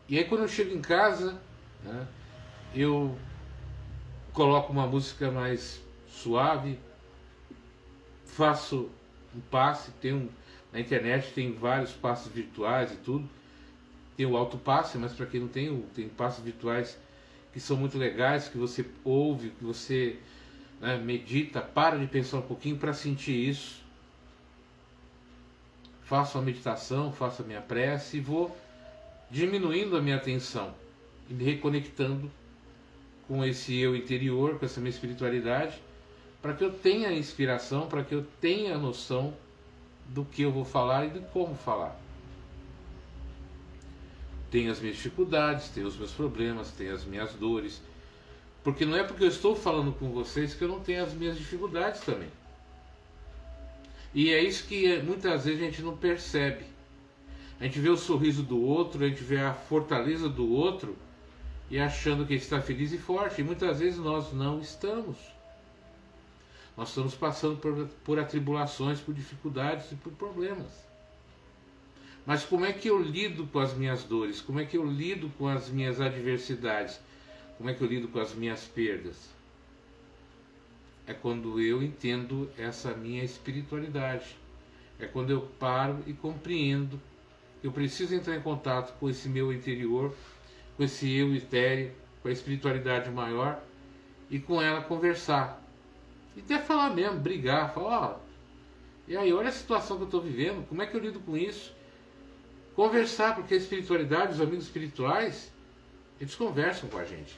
E 0.08 0.18
aí 0.18 0.24
quando 0.24 0.42
eu 0.42 0.48
chego 0.48 0.74
em 0.74 0.82
casa, 0.82 1.40
né, 1.84 2.08
eu 2.74 3.16
coloco 4.34 4.72
uma 4.72 4.88
música 4.88 5.30
mais 5.30 5.82
suave, 6.08 6.80
faço 8.26 8.90
um 9.36 9.42
passe, 9.42 9.92
tem 10.02 10.14
um, 10.14 10.30
na 10.72 10.80
internet 10.80 11.32
tem 11.34 11.54
vários 11.54 11.92
passos 11.92 12.32
virtuais 12.32 12.92
e 12.92 12.98
tudo. 12.98 13.30
Tem 14.18 14.26
o 14.26 14.36
alto 14.38 14.58
passe, 14.58 14.98
mas 14.98 15.14
para 15.14 15.26
quem 15.26 15.42
não 15.42 15.48
tem, 15.48 15.82
tem 15.94 16.08
passos 16.08 16.44
virtuais 16.44 16.98
que 17.54 17.60
são 17.60 17.78
muito 17.78 17.98
legais, 17.98 18.50
que 18.50 18.58
você 18.58 18.86
ouve, 19.04 19.50
que 19.52 19.64
você 19.64 20.20
né, 20.80 20.98
medita, 20.98 21.62
para 21.62 21.98
de 21.98 22.08
pensar 22.08 22.38
um 22.38 22.42
pouquinho 22.42 22.78
para 22.78 22.94
sentir 22.94 23.50
isso. 23.50 23.84
Faço 26.04 26.38
a 26.38 26.42
meditação, 26.42 27.12
faço 27.12 27.42
a 27.42 27.46
minha 27.46 27.62
prece 27.62 28.18
e 28.18 28.20
vou 28.20 28.56
diminuindo 29.30 29.98
a 29.98 30.02
minha 30.02 30.16
atenção 30.16 30.74
e 31.30 31.34
me 31.34 31.44
reconectando 31.44 32.32
com 33.28 33.44
esse 33.44 33.76
eu 33.76 33.96
interior, 33.96 34.60
com 34.60 34.66
essa 34.66 34.80
minha 34.80 34.92
espiritualidade, 34.92 35.82
para 36.42 36.54
que 36.54 36.64
eu 36.64 36.72
tenha 36.72 37.12
inspiração, 37.12 37.88
para 37.88 38.04
que 38.04 38.14
eu 38.14 38.24
tenha 38.40 38.78
noção 38.78 39.34
do 40.08 40.24
que 40.24 40.44
eu 40.44 40.52
vou 40.52 40.64
falar 40.64 41.06
e 41.06 41.10
de 41.10 41.20
como 41.34 41.56
falar. 41.56 42.00
Tenho 44.52 44.72
as 44.72 44.80
minhas 44.80 44.96
dificuldades, 44.96 45.70
tenho 45.70 45.88
os 45.88 45.98
meus 45.98 46.12
problemas, 46.12 46.72
tenho 46.72 46.94
as 46.94 47.04
minhas 47.04 47.34
dores. 47.34 47.82
Porque 48.66 48.84
não 48.84 48.98
é 48.98 49.04
porque 49.04 49.24
eu 49.24 49.28
estou 49.28 49.56
falando 49.56 49.94
com 49.94 50.10
vocês 50.10 50.56
que 50.56 50.64
eu 50.64 50.68
não 50.68 50.80
tenho 50.80 51.04
as 51.04 51.14
minhas 51.14 51.38
dificuldades 51.38 52.02
também. 52.02 52.30
E 54.12 54.34
é 54.34 54.44
isso 54.44 54.66
que 54.66 54.98
muitas 55.04 55.46
vezes 55.46 55.62
a 55.62 55.66
gente 55.66 55.84
não 55.84 55.96
percebe. 55.96 56.66
A 57.60 57.66
gente 57.66 57.80
vê 57.80 57.90
o 57.90 57.96
sorriso 57.96 58.42
do 58.42 58.60
outro, 58.60 59.06
a 59.06 59.08
gente 59.08 59.24
vê 59.24 59.40
a 59.40 59.54
fortaleza 59.54 60.28
do 60.28 60.52
outro 60.52 60.98
e 61.70 61.78
achando 61.78 62.26
que 62.26 62.34
está 62.34 62.60
feliz 62.60 62.92
e 62.92 62.98
forte. 62.98 63.40
E 63.40 63.44
muitas 63.44 63.82
vezes 63.82 64.00
nós 64.00 64.34
não 64.34 64.60
estamos. 64.60 65.18
Nós 66.76 66.90
estamos 66.90 67.14
passando 67.14 67.58
por, 67.58 67.88
por 68.04 68.18
atribulações, 68.18 69.00
por 69.00 69.14
dificuldades 69.14 69.92
e 69.92 69.96
por 69.96 70.12
problemas. 70.14 70.72
Mas 72.26 72.44
como 72.44 72.66
é 72.66 72.74
que 72.74 72.90
eu 72.90 73.00
lido 73.00 73.46
com 73.46 73.60
as 73.60 73.76
minhas 73.76 74.04
dores? 74.04 74.42
Como 74.42 74.60
é 74.60 74.66
que 74.66 74.76
eu 74.76 74.84
lido 74.84 75.30
com 75.38 75.48
as 75.48 75.70
minhas 75.70 76.02
adversidades? 76.02 77.00
Como 77.58 77.70
é 77.70 77.74
que 77.74 77.82
eu 77.82 77.88
lido 77.88 78.08
com 78.08 78.20
as 78.20 78.34
minhas 78.34 78.66
perdas? 78.66 79.16
É 81.08 81.14
quando 81.14 81.60
eu 81.60 81.84
entendo 81.84 82.50
essa 82.58 82.94
minha 82.94 83.24
espiritualidade. 83.24 84.36
É 85.00 85.06
quando 85.06 85.30
eu 85.30 85.42
paro 85.60 86.00
e 86.08 86.14
compreendo 86.14 87.00
eu 87.66 87.72
preciso 87.72 88.14
entrar 88.14 88.36
em 88.36 88.42
contato 88.42 88.96
com 89.00 89.10
esse 89.10 89.28
meu 89.28 89.52
interior, 89.52 90.14
com 90.78 90.84
esse 90.84 91.12
eu 91.12 91.34
etéreo, 91.34 91.92
com 92.22 92.28
a 92.28 92.32
espiritualidade 92.32 93.10
maior 93.10 93.60
e 94.30 94.40
com 94.40 94.62
ela 94.62 94.82
conversar. 94.82 95.60
E 96.36 96.42
até 96.42 96.60
falar 96.60 96.92
mesmo, 96.92 97.20
brigar, 97.20 97.74
falar, 97.74 98.02
ó, 98.02 98.20
e 99.08 99.16
aí, 99.16 99.32
olha 99.34 99.50
a 99.50 99.52
situação 99.52 99.98
que 99.98 100.04
eu 100.04 100.08
estou 100.08 100.22
vivendo, 100.22 100.68
como 100.68 100.82
é 100.82 100.86
que 100.86 100.96
eu 100.96 101.00
lido 101.00 101.20
com 101.20 101.36
isso? 101.36 101.74
Conversar, 102.76 103.36
porque 103.36 103.54
a 103.54 103.58
espiritualidade, 103.58 104.34
os 104.34 104.42
amigos 104.42 104.66
espirituais, 104.66 105.52
eles 106.20 106.36
conversam 106.36 106.88
com 106.88 106.98
a 106.98 107.06
gente. 107.06 107.36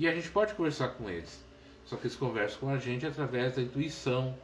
E 0.00 0.08
a 0.08 0.14
gente 0.14 0.30
pode 0.30 0.54
conversar 0.54 0.88
com 0.94 1.10
eles. 1.10 1.44
Só 1.84 1.94
que 1.94 2.06
eles 2.06 2.16
conversam 2.16 2.60
com 2.60 2.70
a 2.70 2.78
gente 2.78 3.04
através 3.04 3.56
da 3.56 3.60
intuição, 3.60 4.34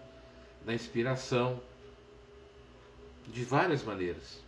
da 0.66 0.74
inspiração, 0.74 1.58
de 3.26 3.42
várias 3.42 3.82
maneiras. 3.82 4.44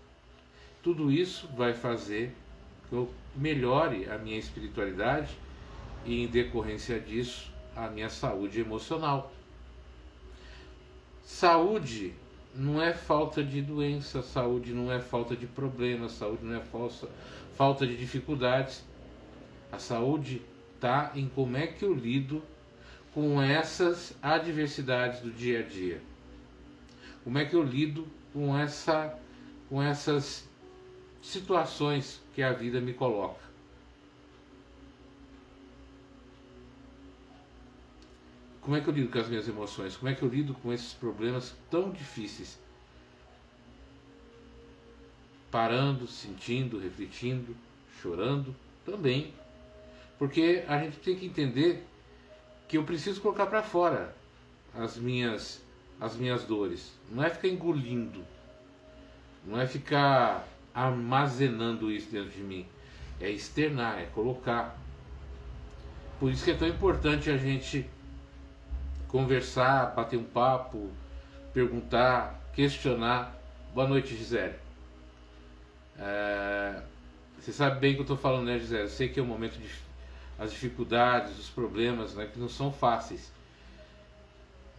Tudo 0.83 1.11
isso 1.11 1.49
vai 1.57 1.73
fazer 1.73 2.37
que 2.91 2.95
eu 2.95 3.11
melhore 3.35 4.07
a 4.11 4.19
minha 4.19 4.39
espiritualidade 4.39 5.35
e, 6.05 6.25
em 6.25 6.27
decorrência 6.27 7.01
disso, 7.01 7.51
a 7.75 7.89
minha 7.89 8.11
saúde 8.11 8.61
emocional. 8.61 9.33
Saúde 11.25 12.13
não 12.55 12.83
é 12.83 12.93
falta 12.93 13.43
de 13.43 13.63
doença, 13.63 14.21
saúde 14.21 14.75
não 14.75 14.93
é 14.93 15.01
falta 15.01 15.35
de 15.35 15.47
problemas, 15.47 16.13
saúde 16.13 16.45
não 16.45 16.59
é 16.59 16.61
falsa, 16.61 17.09
falta 17.57 17.87
de 17.87 17.97
dificuldades. 17.97 18.85
A 19.73 19.79
saúde 19.79 20.43
está 20.79 21.11
em 21.15 21.29
como 21.29 21.57
é 21.57 21.67
que 21.67 21.85
eu 21.85 21.93
lido 21.93 22.41
com 23.13 23.43
essas 23.43 24.15
adversidades 24.23 25.21
do 25.21 25.31
dia 25.31 25.59
a 25.59 25.63
dia. 25.63 26.01
Como 27.25 27.37
é 27.37 27.45
que 27.45 27.55
eu 27.55 27.63
lido 27.63 28.07
com, 28.33 28.57
essa, 28.57 29.19
com 29.69 29.83
essas 29.83 30.49
situações 31.21 32.21
que 32.35 32.43
a 32.43 32.53
vida 32.53 32.81
me 32.81 32.95
coloca. 32.95 33.49
Como 38.61 38.77
é 38.77 38.81
que 38.81 38.89
eu 38.89 38.95
lido 38.95 39.11
com 39.11 39.19
as 39.19 39.29
minhas 39.29 39.49
emoções? 39.49 39.97
Como 39.97 40.11
é 40.11 40.15
que 40.15 40.23
eu 40.23 40.29
lido 40.29 40.55
com 40.55 40.73
esses 40.73 40.93
problemas 40.93 41.55
tão 41.71 41.91
difíceis? 41.91 42.59
Parando, 45.51 46.07
sentindo, 46.07 46.79
refletindo, 46.79 47.57
chorando 48.01 48.55
também. 48.85 49.33
Porque 50.19 50.65
a 50.67 50.79
gente 50.79 50.99
tem 50.99 51.17
que 51.17 51.27
entender 51.27 51.87
que 52.67 52.77
eu 52.77 52.85
preciso 52.85 53.21
colocar 53.21 53.47
para 53.47 53.63
fora 53.63 54.15
as 54.75 54.97
minhas 54.97 55.63
as 56.01 56.17
minhas 56.17 56.45
dores. 56.45 56.93
Não 57.11 57.25
é 57.25 57.31
ficar 57.31 57.49
engolindo. 57.49 58.25
Não 59.45 59.61
é 59.61 59.67
ficar 59.67 60.47
armazenando 60.75 61.91
isso 61.91 62.11
dentro 62.11 62.31
de 62.31 62.43
mim. 62.43 62.67
É 63.21 63.31
externar, 63.31 63.99
é 63.99 64.07
colocar. 64.07 64.79
Por 66.21 66.31
isso 66.31 66.45
que 66.45 66.53
é 66.53 66.55
tão 66.55 66.69
importante 66.69 67.31
a 67.31 67.37
gente 67.37 67.89
conversar, 69.09 69.95
bater 69.95 70.19
um 70.19 70.25
papo, 70.25 70.89
perguntar, 71.53 72.41
questionar. 72.53 73.37
Boa 73.75 73.89
noite, 73.89 74.17
Gisele. 74.17 74.55
É... 75.99 76.81
Você 77.41 77.53
sabe 77.53 77.81
bem 77.81 77.93
o 77.93 77.95
que 77.95 78.01
eu 78.01 78.03
estou 78.03 78.17
falando, 78.17 78.47
né, 78.47 78.59
Gisele? 78.59 78.83
Eu 78.83 78.89
sei 78.89 79.09
que 79.09 79.19
é 79.19 79.23
um 79.23 79.27
momento 79.27 79.59
de 79.59 79.69
as 80.39 80.53
dificuldades, 80.53 81.39
os 81.39 81.49
problemas, 81.49 82.15
né, 82.15 82.27
que 82.27 82.39
não 82.39 82.49
são 82.49 82.73
fáceis. 82.73 83.33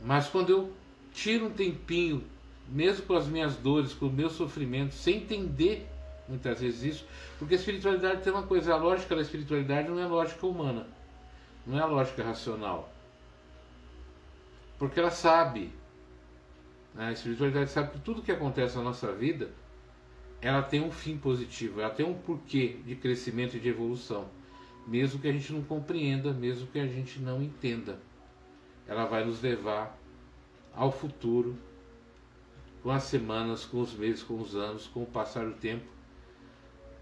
Mas 0.02 0.28
quando 0.28 0.50
eu 0.50 0.74
tiro 1.14 1.48
um 1.48 1.52
tempinho, 1.52 2.24
mesmo 2.68 3.06
com 3.06 3.16
as 3.16 3.28
minhas 3.28 3.56
dores, 3.56 3.94
com 3.94 4.06
o 4.06 4.12
meu 4.12 4.30
sofrimento, 4.30 4.94
sem 4.94 5.18
entender 5.18 5.88
muitas 6.28 6.62
vezes 6.62 6.96
isso, 6.96 7.06
porque 7.38 7.56
a 7.56 7.58
espiritualidade 7.58 8.22
tem 8.22 8.32
uma 8.32 8.44
coisa, 8.44 8.74
a 8.74 8.78
lógica 8.78 9.16
da 9.16 9.22
espiritualidade 9.22 9.90
não 9.90 10.00
é 10.00 10.06
lógica 10.06 10.46
humana, 10.46 10.88
não 11.66 11.78
é 11.78 11.84
lógica 11.84 12.24
racional. 12.24 12.94
Porque 14.78 15.00
ela 15.00 15.12
sabe, 15.12 15.74
né? 16.94 17.08
a 17.08 17.12
espiritualidade 17.12 17.72
sabe 17.72 17.92
que 17.92 18.00
tudo 18.00 18.22
que 18.22 18.32
acontece 18.32 18.78
na 18.78 18.84
nossa 18.84 19.12
vida, 19.12 19.50
ela 20.42 20.62
tem 20.62 20.82
um 20.82 20.92
fim 20.92 21.18
positivo, 21.18 21.82
ela 21.82 21.90
tem 21.90 22.06
um 22.06 22.14
porquê 22.14 22.80
de 22.86 22.96
crescimento 22.96 23.58
e 23.58 23.60
de 23.60 23.68
evolução, 23.68 24.30
mesmo 24.90 25.20
que 25.20 25.28
a 25.28 25.32
gente 25.32 25.54
não 25.54 25.62
compreenda, 25.62 26.34
mesmo 26.34 26.66
que 26.68 26.80
a 26.80 26.88
gente 26.88 27.20
não 27.20 27.44
entenda. 27.44 28.00
Ela 28.88 29.06
vai 29.06 29.24
nos 29.24 29.40
levar 29.40 29.96
ao 30.74 30.92
futuro, 30.92 31.56
com 32.82 32.90
as 32.90 33.04
semanas, 33.04 33.66
com 33.66 33.82
os 33.82 33.94
meses, 33.94 34.24
com 34.24 34.40
os 34.40 34.56
anos, 34.56 34.88
com 34.88 35.04
o 35.04 35.06
passar 35.06 35.46
do 35.46 35.54
tempo, 35.54 35.86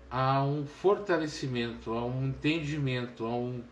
há 0.10 0.44
um 0.44 0.66
fortalecimento, 0.66 1.94
há 1.94 2.06
um 2.06 2.28
entendimento, 2.28 3.26
há 3.26 3.34
um 3.34 3.64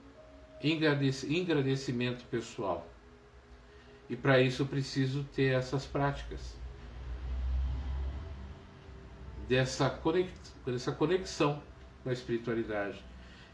engrandecimento 0.63 2.23
pessoal. 2.25 2.87
E 4.09 4.15
para 4.15 4.39
isso 4.39 4.61
eu 4.61 4.67
preciso 4.67 5.25
ter 5.33 5.53
essas 5.53 5.85
práticas. 5.85 6.55
Dessa 9.49 9.89
conexão 10.97 11.61
com 12.03 12.09
a 12.09 12.13
espiritualidade. 12.13 13.03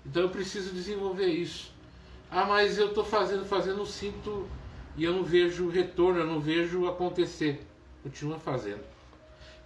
Então 0.05 0.23
eu 0.23 0.29
preciso 0.29 0.73
desenvolver 0.73 1.27
isso. 1.27 1.71
Ah, 2.29 2.45
mas 2.45 2.77
eu 2.77 2.89
estou 2.89 3.03
fazendo, 3.03 3.45
fazendo, 3.45 3.85
sinto 3.85 4.47
e 4.95 5.03
eu 5.03 5.13
não 5.13 5.23
vejo 5.23 5.69
retorno, 5.69 6.19
eu 6.19 6.27
não 6.27 6.39
vejo 6.39 6.87
acontecer. 6.87 7.65
Continua 8.03 8.39
fazendo. 8.39 8.83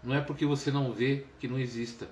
Não 0.03 0.15
é 0.15 0.21
porque 0.21 0.45
você 0.45 0.71
não 0.71 0.91
vê 0.91 1.25
que 1.39 1.47
não 1.47 1.59
exista. 1.59 2.07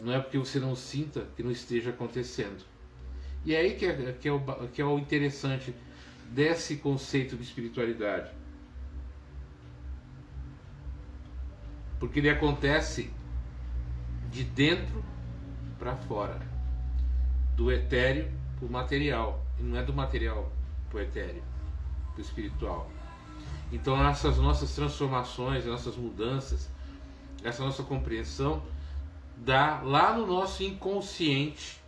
Não 0.00 0.12
é 0.12 0.20
porque 0.20 0.38
você 0.38 0.58
não 0.58 0.76
sinta 0.76 1.26
que 1.36 1.42
não 1.42 1.50
esteja 1.50 1.90
acontecendo. 1.90 2.64
E 3.44 3.54
é 3.54 3.60
aí 3.60 3.74
que 3.74 3.86
é, 3.86 4.12
que 4.12 4.28
é, 4.28 4.32
o, 4.32 4.40
que 4.72 4.82
é 4.82 4.84
o 4.84 4.98
interessante 4.98 5.74
desse 6.30 6.76
conceito 6.76 7.36
de 7.36 7.42
espiritualidade. 7.42 8.30
Porque 11.98 12.20
ele 12.20 12.30
acontece 12.30 13.10
de 14.30 14.44
dentro 14.44 15.04
para 15.78 15.96
fora, 15.96 16.40
do 17.58 17.72
etéreo 17.72 18.30
para 18.56 18.66
o 18.66 18.70
material, 18.70 19.44
e 19.58 19.64
não 19.64 19.76
é 19.76 19.82
do 19.82 19.92
material 19.92 20.48
para 20.88 20.98
o 20.98 21.02
etéreo, 21.02 21.42
para 22.12 22.18
o 22.18 22.20
espiritual. 22.20 22.88
Então, 23.72 24.00
essas 24.08 24.38
nossas 24.38 24.72
transformações, 24.76 25.66
nossas 25.66 25.96
mudanças, 25.96 26.70
essa 27.42 27.64
nossa 27.64 27.82
compreensão 27.82 28.62
dá 29.36 29.80
lá 29.82 30.16
no 30.16 30.24
nosso 30.24 30.62
inconsciente, 30.62 31.80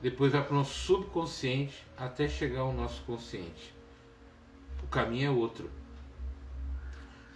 depois 0.00 0.30
vai 0.30 0.44
para 0.44 0.52
o 0.52 0.58
nosso 0.58 0.72
subconsciente 0.72 1.84
até 1.96 2.28
chegar 2.28 2.60
ao 2.60 2.72
nosso 2.72 3.02
consciente. 3.02 3.74
O 4.84 4.86
caminho 4.86 5.26
é 5.26 5.30
outro. 5.30 5.68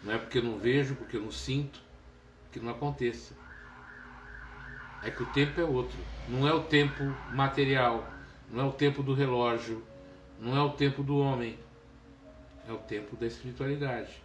Não 0.05 0.13
é 0.13 0.19
porque 0.19 0.39
eu 0.39 0.45
não 0.45 0.57
vejo, 0.57 0.95
porque 0.95 1.17
eu 1.17 1.23
não 1.23 1.33
sinto, 1.33 1.81
que 2.53 2.61
não 2.61 2.71
aconteça. 2.71 3.35
É 5.05 5.11
que 5.11 5.23
o 5.23 5.27
tempo 5.27 5.61
é 5.61 5.65
outro. 5.65 5.99
Não 6.29 6.49
é 6.49 6.53
o 6.53 6.63
tempo 6.63 7.05
material, 7.33 8.09
não 8.51 8.65
é 8.65 8.67
o 8.67 8.73
tempo 8.73 9.03
do 9.03 9.13
relógio, 9.13 9.83
não 10.41 10.57
é 10.57 10.63
o 10.63 10.71
tempo 10.71 11.03
do 11.03 11.19
homem. 11.19 11.59
É 12.67 12.73
o 12.73 12.79
tempo 12.79 13.15
da 13.17 13.27
espiritualidade. 13.27 14.23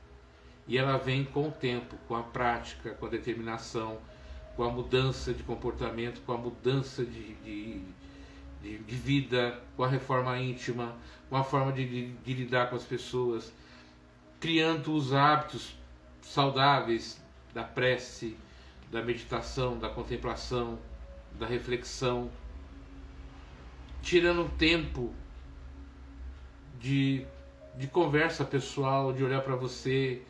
E 0.65 0.77
ela 0.77 0.97
vem 0.97 1.25
com 1.25 1.49
o 1.49 1.51
tempo, 1.51 1.97
com 2.07 2.15
a 2.15 2.23
prática, 2.23 2.91
com 2.91 3.05
a 3.05 3.09
determinação, 3.09 3.97
com 4.55 4.63
a 4.63 4.69
mudança 4.69 5.33
de 5.33 5.43
comportamento, 5.43 6.21
com 6.25 6.31
a 6.31 6.37
mudança 6.37 7.03
de, 7.03 7.33
de, 7.35 7.81
de, 8.61 8.77
de 8.77 8.95
vida, 8.95 9.59
com 9.75 9.83
a 9.83 9.87
reforma 9.87 10.37
íntima, 10.37 10.95
com 11.29 11.35
a 11.35 11.43
forma 11.43 11.71
de, 11.73 12.11
de 12.11 12.33
lidar 12.33 12.69
com 12.69 12.75
as 12.75 12.83
pessoas, 12.83 13.51
criando 14.39 14.93
os 14.93 15.13
hábitos 15.13 15.75
saudáveis 16.21 17.21
da 17.53 17.63
prece, 17.63 18.37
da 18.91 19.01
meditação, 19.01 19.77
da 19.77 19.89
contemplação, 19.89 20.79
da 21.37 21.45
reflexão, 21.45 22.29
tirando 24.01 24.49
tempo 24.57 25.13
de, 26.79 27.25
de 27.75 27.87
conversa 27.87 28.43
pessoal, 28.43 29.13
de 29.13 29.23
olhar 29.23 29.41
para 29.41 29.55
você 29.55 30.21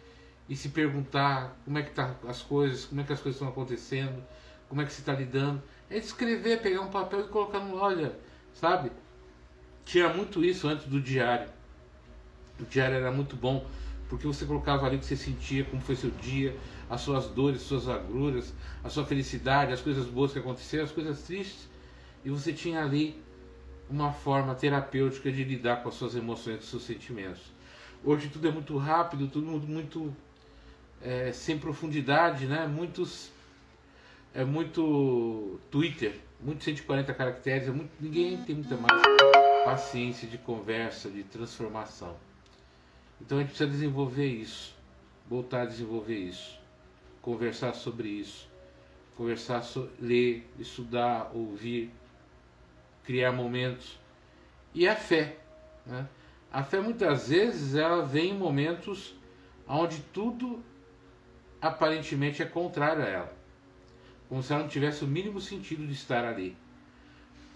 e 0.47 0.55
se 0.55 0.69
perguntar 0.69 1.55
como 1.63 1.77
é 1.77 1.83
que 1.83 1.91
tá 1.91 2.15
as 2.27 2.41
coisas, 2.41 2.85
como 2.85 3.01
é 3.01 3.03
que 3.03 3.13
as 3.13 3.21
coisas 3.21 3.35
estão 3.39 3.47
acontecendo, 3.47 4.21
como 4.67 4.81
é 4.81 4.85
que 4.85 4.91
você 4.91 5.01
está 5.01 5.13
lidando. 5.13 5.61
É 5.89 5.97
escrever, 5.97 6.61
pegar 6.61 6.81
um 6.81 6.89
papel 6.89 7.21
e 7.21 7.27
colocar 7.27 7.59
no 7.59 7.77
olha, 7.77 8.13
sabe? 8.53 8.91
Tinha 9.85 10.09
muito 10.09 10.43
isso 10.43 10.67
antes 10.67 10.85
do 10.85 10.99
diário. 10.99 11.49
O 12.59 12.65
diário 12.65 12.95
era 12.95 13.11
muito 13.11 13.35
bom 13.35 13.65
porque 14.09 14.25
você 14.25 14.43
colocava 14.43 14.87
ali 14.87 14.97
o 14.97 14.99
que 14.99 15.05
você 15.05 15.15
sentia, 15.15 15.63
como 15.63 15.81
foi 15.81 15.95
seu 15.95 16.09
dia, 16.09 16.57
as 16.89 17.01
suas 17.01 17.27
dores, 17.27 17.61
suas 17.61 17.87
agruras, 17.87 18.53
a 18.83 18.89
sua 18.89 19.05
felicidade, 19.05 19.71
as 19.71 19.81
coisas 19.81 20.07
boas 20.07 20.33
que 20.33 20.39
aconteceram, 20.39 20.83
as 20.83 20.91
coisas 20.91 21.21
tristes, 21.21 21.69
e 22.25 22.29
você 22.29 22.51
tinha 22.51 22.83
ali 22.83 23.21
uma 23.89 24.11
forma 24.11 24.55
terapêutica 24.55 25.31
de 25.31 25.43
lidar 25.43 25.83
com 25.83 25.89
as 25.89 25.95
suas 25.95 26.15
emoções, 26.15 26.57
com 26.57 26.63
os 26.63 26.69
seus 26.69 26.83
sentimentos. 26.83 27.41
Hoje 28.03 28.29
tudo 28.29 28.47
é 28.47 28.51
muito 28.51 28.75
rápido, 28.77 29.27
tudo 29.27 29.45
muito 29.45 30.13
é, 31.01 31.31
sem 31.31 31.59
profundidade, 31.59 32.47
né? 32.47 32.65
Muitos 32.65 33.31
é 34.33 34.43
muito 34.43 35.59
Twitter, 35.69 36.19
muito 36.39 36.63
140 36.63 37.13
caracteres, 37.13 37.67
é 37.67 37.71
muito, 37.71 37.91
ninguém 37.99 38.37
tem 38.37 38.55
muita 38.55 38.75
mais 38.75 39.01
paciência 39.65 40.27
de 40.27 40.37
conversa, 40.37 41.09
de 41.09 41.23
transformação. 41.23 42.15
Então 43.21 43.37
a 43.37 43.41
gente 43.41 43.49
precisa 43.49 43.69
desenvolver 43.69 44.27
isso, 44.27 44.75
voltar 45.29 45.61
a 45.61 45.65
desenvolver 45.65 46.17
isso, 46.17 46.59
conversar 47.21 47.73
sobre 47.73 48.07
isso, 48.07 48.49
conversar, 49.15 49.61
so, 49.61 49.89
ler, 49.99 50.49
estudar, 50.57 51.31
ouvir, 51.33 51.91
criar 53.03 53.31
momentos. 53.31 53.99
E 54.73 54.87
a 54.87 54.95
fé. 54.95 55.37
Né? 55.85 56.07
A 56.51 56.63
fé 56.63 56.79
muitas 56.79 57.27
vezes 57.27 57.75
ela 57.75 58.05
vem 58.05 58.31
em 58.31 58.37
momentos 58.37 59.13
onde 59.67 59.99
tudo 60.13 60.63
aparentemente 61.61 62.41
é 62.41 62.45
contrário 62.45 63.03
a 63.03 63.07
ela. 63.07 63.37
Como 64.27 64.41
se 64.41 64.53
ela 64.53 64.61
não 64.61 64.69
tivesse 64.69 65.03
o 65.03 65.07
mínimo 65.07 65.41
sentido 65.41 65.85
de 65.85 65.93
estar 65.93 66.23
ali. 66.23 66.55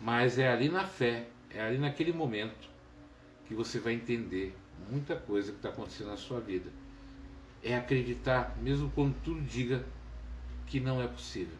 Mas 0.01 0.37
é 0.37 0.51
ali 0.51 0.69
na 0.69 0.83
fé, 0.83 1.27
é 1.49 1.61
ali 1.61 1.77
naquele 1.77 2.11
momento 2.11 2.69
que 3.47 3.53
você 3.53 3.79
vai 3.79 3.93
entender 3.93 4.55
muita 4.89 5.15
coisa 5.15 5.51
que 5.51 5.57
está 5.57 5.69
acontecendo 5.69 6.07
na 6.07 6.17
sua 6.17 6.39
vida. 6.39 6.69
É 7.63 7.75
acreditar, 7.75 8.55
mesmo 8.57 8.91
quando 8.91 9.15
tudo 9.23 9.41
diga 9.41 9.85
que 10.67 10.79
não 10.79 11.01
é 11.01 11.07
possível. 11.07 11.57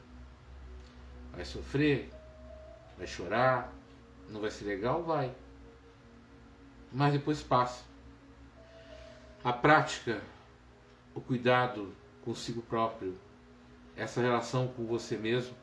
Vai 1.32 1.46
sofrer, 1.46 2.10
vai 2.98 3.08
chorar, 3.08 3.74
não 4.30 4.42
vai 4.42 4.52
ser 4.52 4.66
legal? 4.66 5.04
Vai. 5.04 5.34
Mas 6.92 7.14
depois 7.14 7.42
passa. 7.42 7.84
A 9.44 9.52
prática, 9.52 10.22
o 11.14 11.22
cuidado 11.22 11.94
consigo 12.24 12.62
próprio, 12.62 13.18
essa 13.96 14.22
relação 14.22 14.68
com 14.70 14.86
você 14.86 15.18
mesmo, 15.18 15.56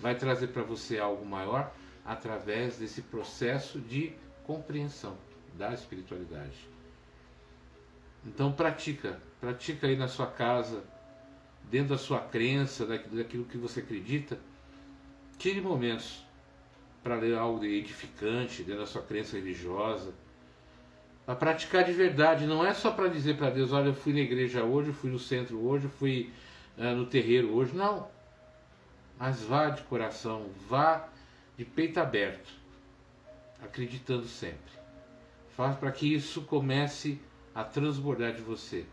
vai 0.00 0.14
trazer 0.14 0.48
para 0.48 0.62
você 0.62 0.98
algo 0.98 1.24
maior 1.24 1.72
através 2.04 2.78
desse 2.78 3.02
processo 3.02 3.80
de 3.80 4.14
compreensão 4.44 5.16
da 5.54 5.72
espiritualidade. 5.72 6.75
Então 8.26 8.50
pratica, 8.50 9.20
pratica 9.40 9.86
aí 9.86 9.96
na 9.96 10.08
sua 10.08 10.26
casa, 10.26 10.82
dentro 11.70 11.90
da 11.90 11.98
sua 11.98 12.18
crença, 12.18 12.84
daquilo 12.84 13.44
que 13.44 13.56
você 13.56 13.80
acredita. 13.80 14.38
Tire 15.38 15.60
momentos 15.60 16.24
para 17.02 17.14
ler 17.14 17.38
algo 17.38 17.64
edificante 17.64 18.64
dentro 18.64 18.80
da 18.80 18.86
sua 18.86 19.02
crença 19.02 19.36
religiosa. 19.36 20.12
Para 21.24 21.36
praticar 21.36 21.84
de 21.84 21.92
verdade, 21.92 22.46
não 22.46 22.66
é 22.66 22.74
só 22.74 22.90
para 22.90 23.08
dizer 23.08 23.36
para 23.36 23.50
Deus: 23.50 23.72
olha, 23.72 23.88
eu 23.88 23.94
fui 23.94 24.12
na 24.12 24.20
igreja 24.20 24.64
hoje, 24.64 24.88
eu 24.88 24.94
fui 24.94 25.10
no 25.10 25.18
centro 25.18 25.64
hoje, 25.64 25.84
eu 25.84 25.90
fui 25.90 26.32
uh, 26.76 26.96
no 26.96 27.06
terreiro 27.06 27.54
hoje. 27.54 27.74
Não. 27.74 28.08
Mas 29.18 29.42
vá 29.42 29.70
de 29.70 29.82
coração, 29.82 30.46
vá 30.68 31.08
de 31.56 31.64
peito 31.64 31.98
aberto, 31.98 32.52
acreditando 33.62 34.26
sempre. 34.26 34.76
Faz 35.56 35.76
para 35.76 35.90
que 35.90 36.12
isso 36.12 36.42
comece 36.42 37.12
a 37.12 37.35
transbordar 37.64 38.32
de 38.34 38.42
você. 38.42 38.86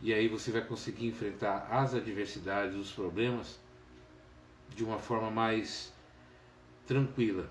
E 0.00 0.14
aí 0.14 0.28
você 0.28 0.50
vai 0.50 0.62
conseguir 0.62 1.06
enfrentar 1.06 1.68
as 1.70 1.94
adversidades, 1.94 2.76
os 2.76 2.90
problemas 2.92 3.58
de 4.74 4.84
uma 4.84 4.98
forma 4.98 5.30
mais 5.30 5.92
tranquila. 6.86 7.48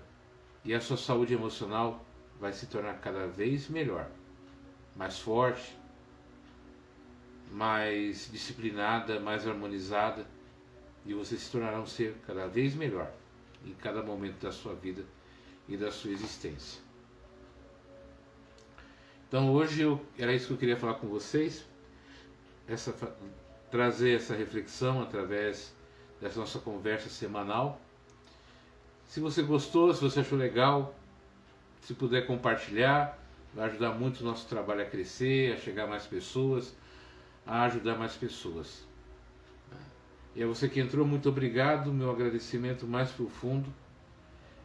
E 0.64 0.74
a 0.74 0.80
sua 0.80 0.96
saúde 0.96 1.34
emocional 1.34 2.04
vai 2.38 2.52
se 2.52 2.66
tornar 2.66 2.94
cada 3.00 3.26
vez 3.26 3.68
melhor, 3.68 4.10
mais 4.96 5.18
forte, 5.18 5.76
mais 7.50 8.28
disciplinada, 8.30 9.20
mais 9.20 9.46
harmonizada, 9.46 10.26
e 11.04 11.14
você 11.14 11.36
se 11.36 11.50
tornará 11.50 11.80
um 11.80 11.86
ser 11.86 12.16
cada 12.26 12.46
vez 12.46 12.74
melhor 12.74 13.10
em 13.64 13.74
cada 13.74 14.02
momento 14.02 14.40
da 14.40 14.52
sua 14.52 14.74
vida 14.74 15.04
e 15.68 15.76
da 15.76 15.90
sua 15.90 16.10
existência. 16.10 16.89
Então 19.30 19.52
hoje 19.52 19.82
eu, 19.82 20.04
era 20.18 20.34
isso 20.34 20.48
que 20.48 20.54
eu 20.54 20.56
queria 20.56 20.76
falar 20.76 20.94
com 20.94 21.06
vocês, 21.06 21.64
essa, 22.66 22.92
trazer 23.70 24.16
essa 24.16 24.34
reflexão 24.34 25.00
através 25.00 25.72
dessa 26.20 26.40
nossa 26.40 26.58
conversa 26.58 27.08
semanal. 27.08 27.80
Se 29.06 29.20
você 29.20 29.40
gostou, 29.40 29.94
se 29.94 30.00
você 30.00 30.18
achou 30.18 30.36
legal, 30.36 30.92
se 31.80 31.94
puder 31.94 32.26
compartilhar, 32.26 33.16
vai 33.54 33.68
ajudar 33.68 33.92
muito 33.92 34.22
o 34.22 34.24
nosso 34.24 34.48
trabalho 34.48 34.82
a 34.82 34.84
crescer, 34.84 35.52
a 35.52 35.56
chegar 35.56 35.84
a 35.84 35.86
mais 35.86 36.08
pessoas, 36.08 36.74
a 37.46 37.62
ajudar 37.66 37.96
mais 37.96 38.14
pessoas. 38.14 38.84
E 40.34 40.42
a 40.42 40.46
você 40.48 40.68
que 40.68 40.80
entrou, 40.80 41.06
muito 41.06 41.28
obrigado, 41.28 41.92
meu 41.92 42.10
agradecimento 42.10 42.84
mais 42.84 43.12
profundo. 43.12 43.72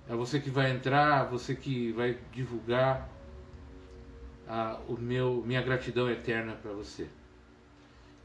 É 0.09 0.15
você 0.15 0.39
que 0.39 0.49
vai 0.49 0.71
entrar, 0.71 1.25
você 1.25 1.53
que 1.53 1.91
vai 1.91 2.17
divulgar 2.33 3.13
a, 4.47 4.79
o 4.87 4.97
meu, 4.99 5.43
minha 5.45 5.61
gratidão 5.61 6.09
eterna 6.09 6.53
para 6.53 6.71
você. 6.71 7.07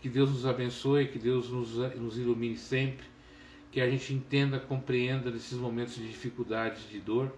Que 0.01 0.09
Deus 0.09 0.31
nos 0.31 0.47
abençoe, 0.47 1.09
que 1.09 1.19
Deus 1.19 1.51
nos, 1.51 1.77
nos 1.97 2.19
ilumine 2.19 2.57
sempre, 2.57 3.07
que 3.71 3.81
a 3.81 3.89
gente 3.89 4.15
entenda, 4.15 4.59
compreenda 4.59 5.31
nesses 5.31 5.59
momentos 5.59 5.95
de 5.95 6.09
dificuldade, 6.09 6.89
de 6.89 7.01
dor, 7.01 7.35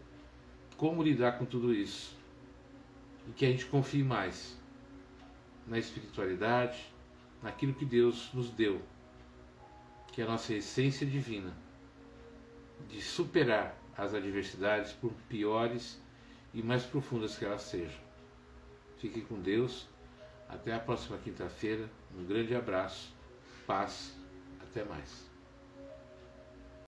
como 0.76 1.02
lidar 1.02 1.38
com 1.38 1.44
tudo 1.44 1.74
isso. 1.74 2.16
E 3.28 3.32
que 3.32 3.44
a 3.44 3.50
gente 3.50 3.66
confie 3.66 4.02
mais 4.02 4.56
na 5.66 5.78
espiritualidade, 5.78 6.92
naquilo 7.42 7.74
que 7.74 7.84
Deus 7.84 8.30
nos 8.32 8.50
deu, 8.50 8.80
que 10.12 10.20
é 10.20 10.24
a 10.24 10.28
nossa 10.28 10.54
essência 10.54 11.06
divina 11.06 11.52
de 12.88 13.00
superar 13.00 13.76
as 13.96 14.14
adversidades, 14.14 14.92
por 14.92 15.12
piores 15.28 16.00
e 16.54 16.62
mais 16.62 16.84
profundas 16.84 17.36
que 17.36 17.44
elas 17.44 17.62
sejam. 17.62 18.11
Fique 19.02 19.20
com 19.20 19.40
Deus. 19.40 19.88
Até 20.48 20.72
a 20.72 20.78
próxima 20.78 21.18
quinta-feira. 21.18 21.90
Um 22.16 22.24
grande 22.24 22.54
abraço. 22.54 23.12
Paz. 23.66 24.16
Até 24.60 24.84
mais. 24.84 25.31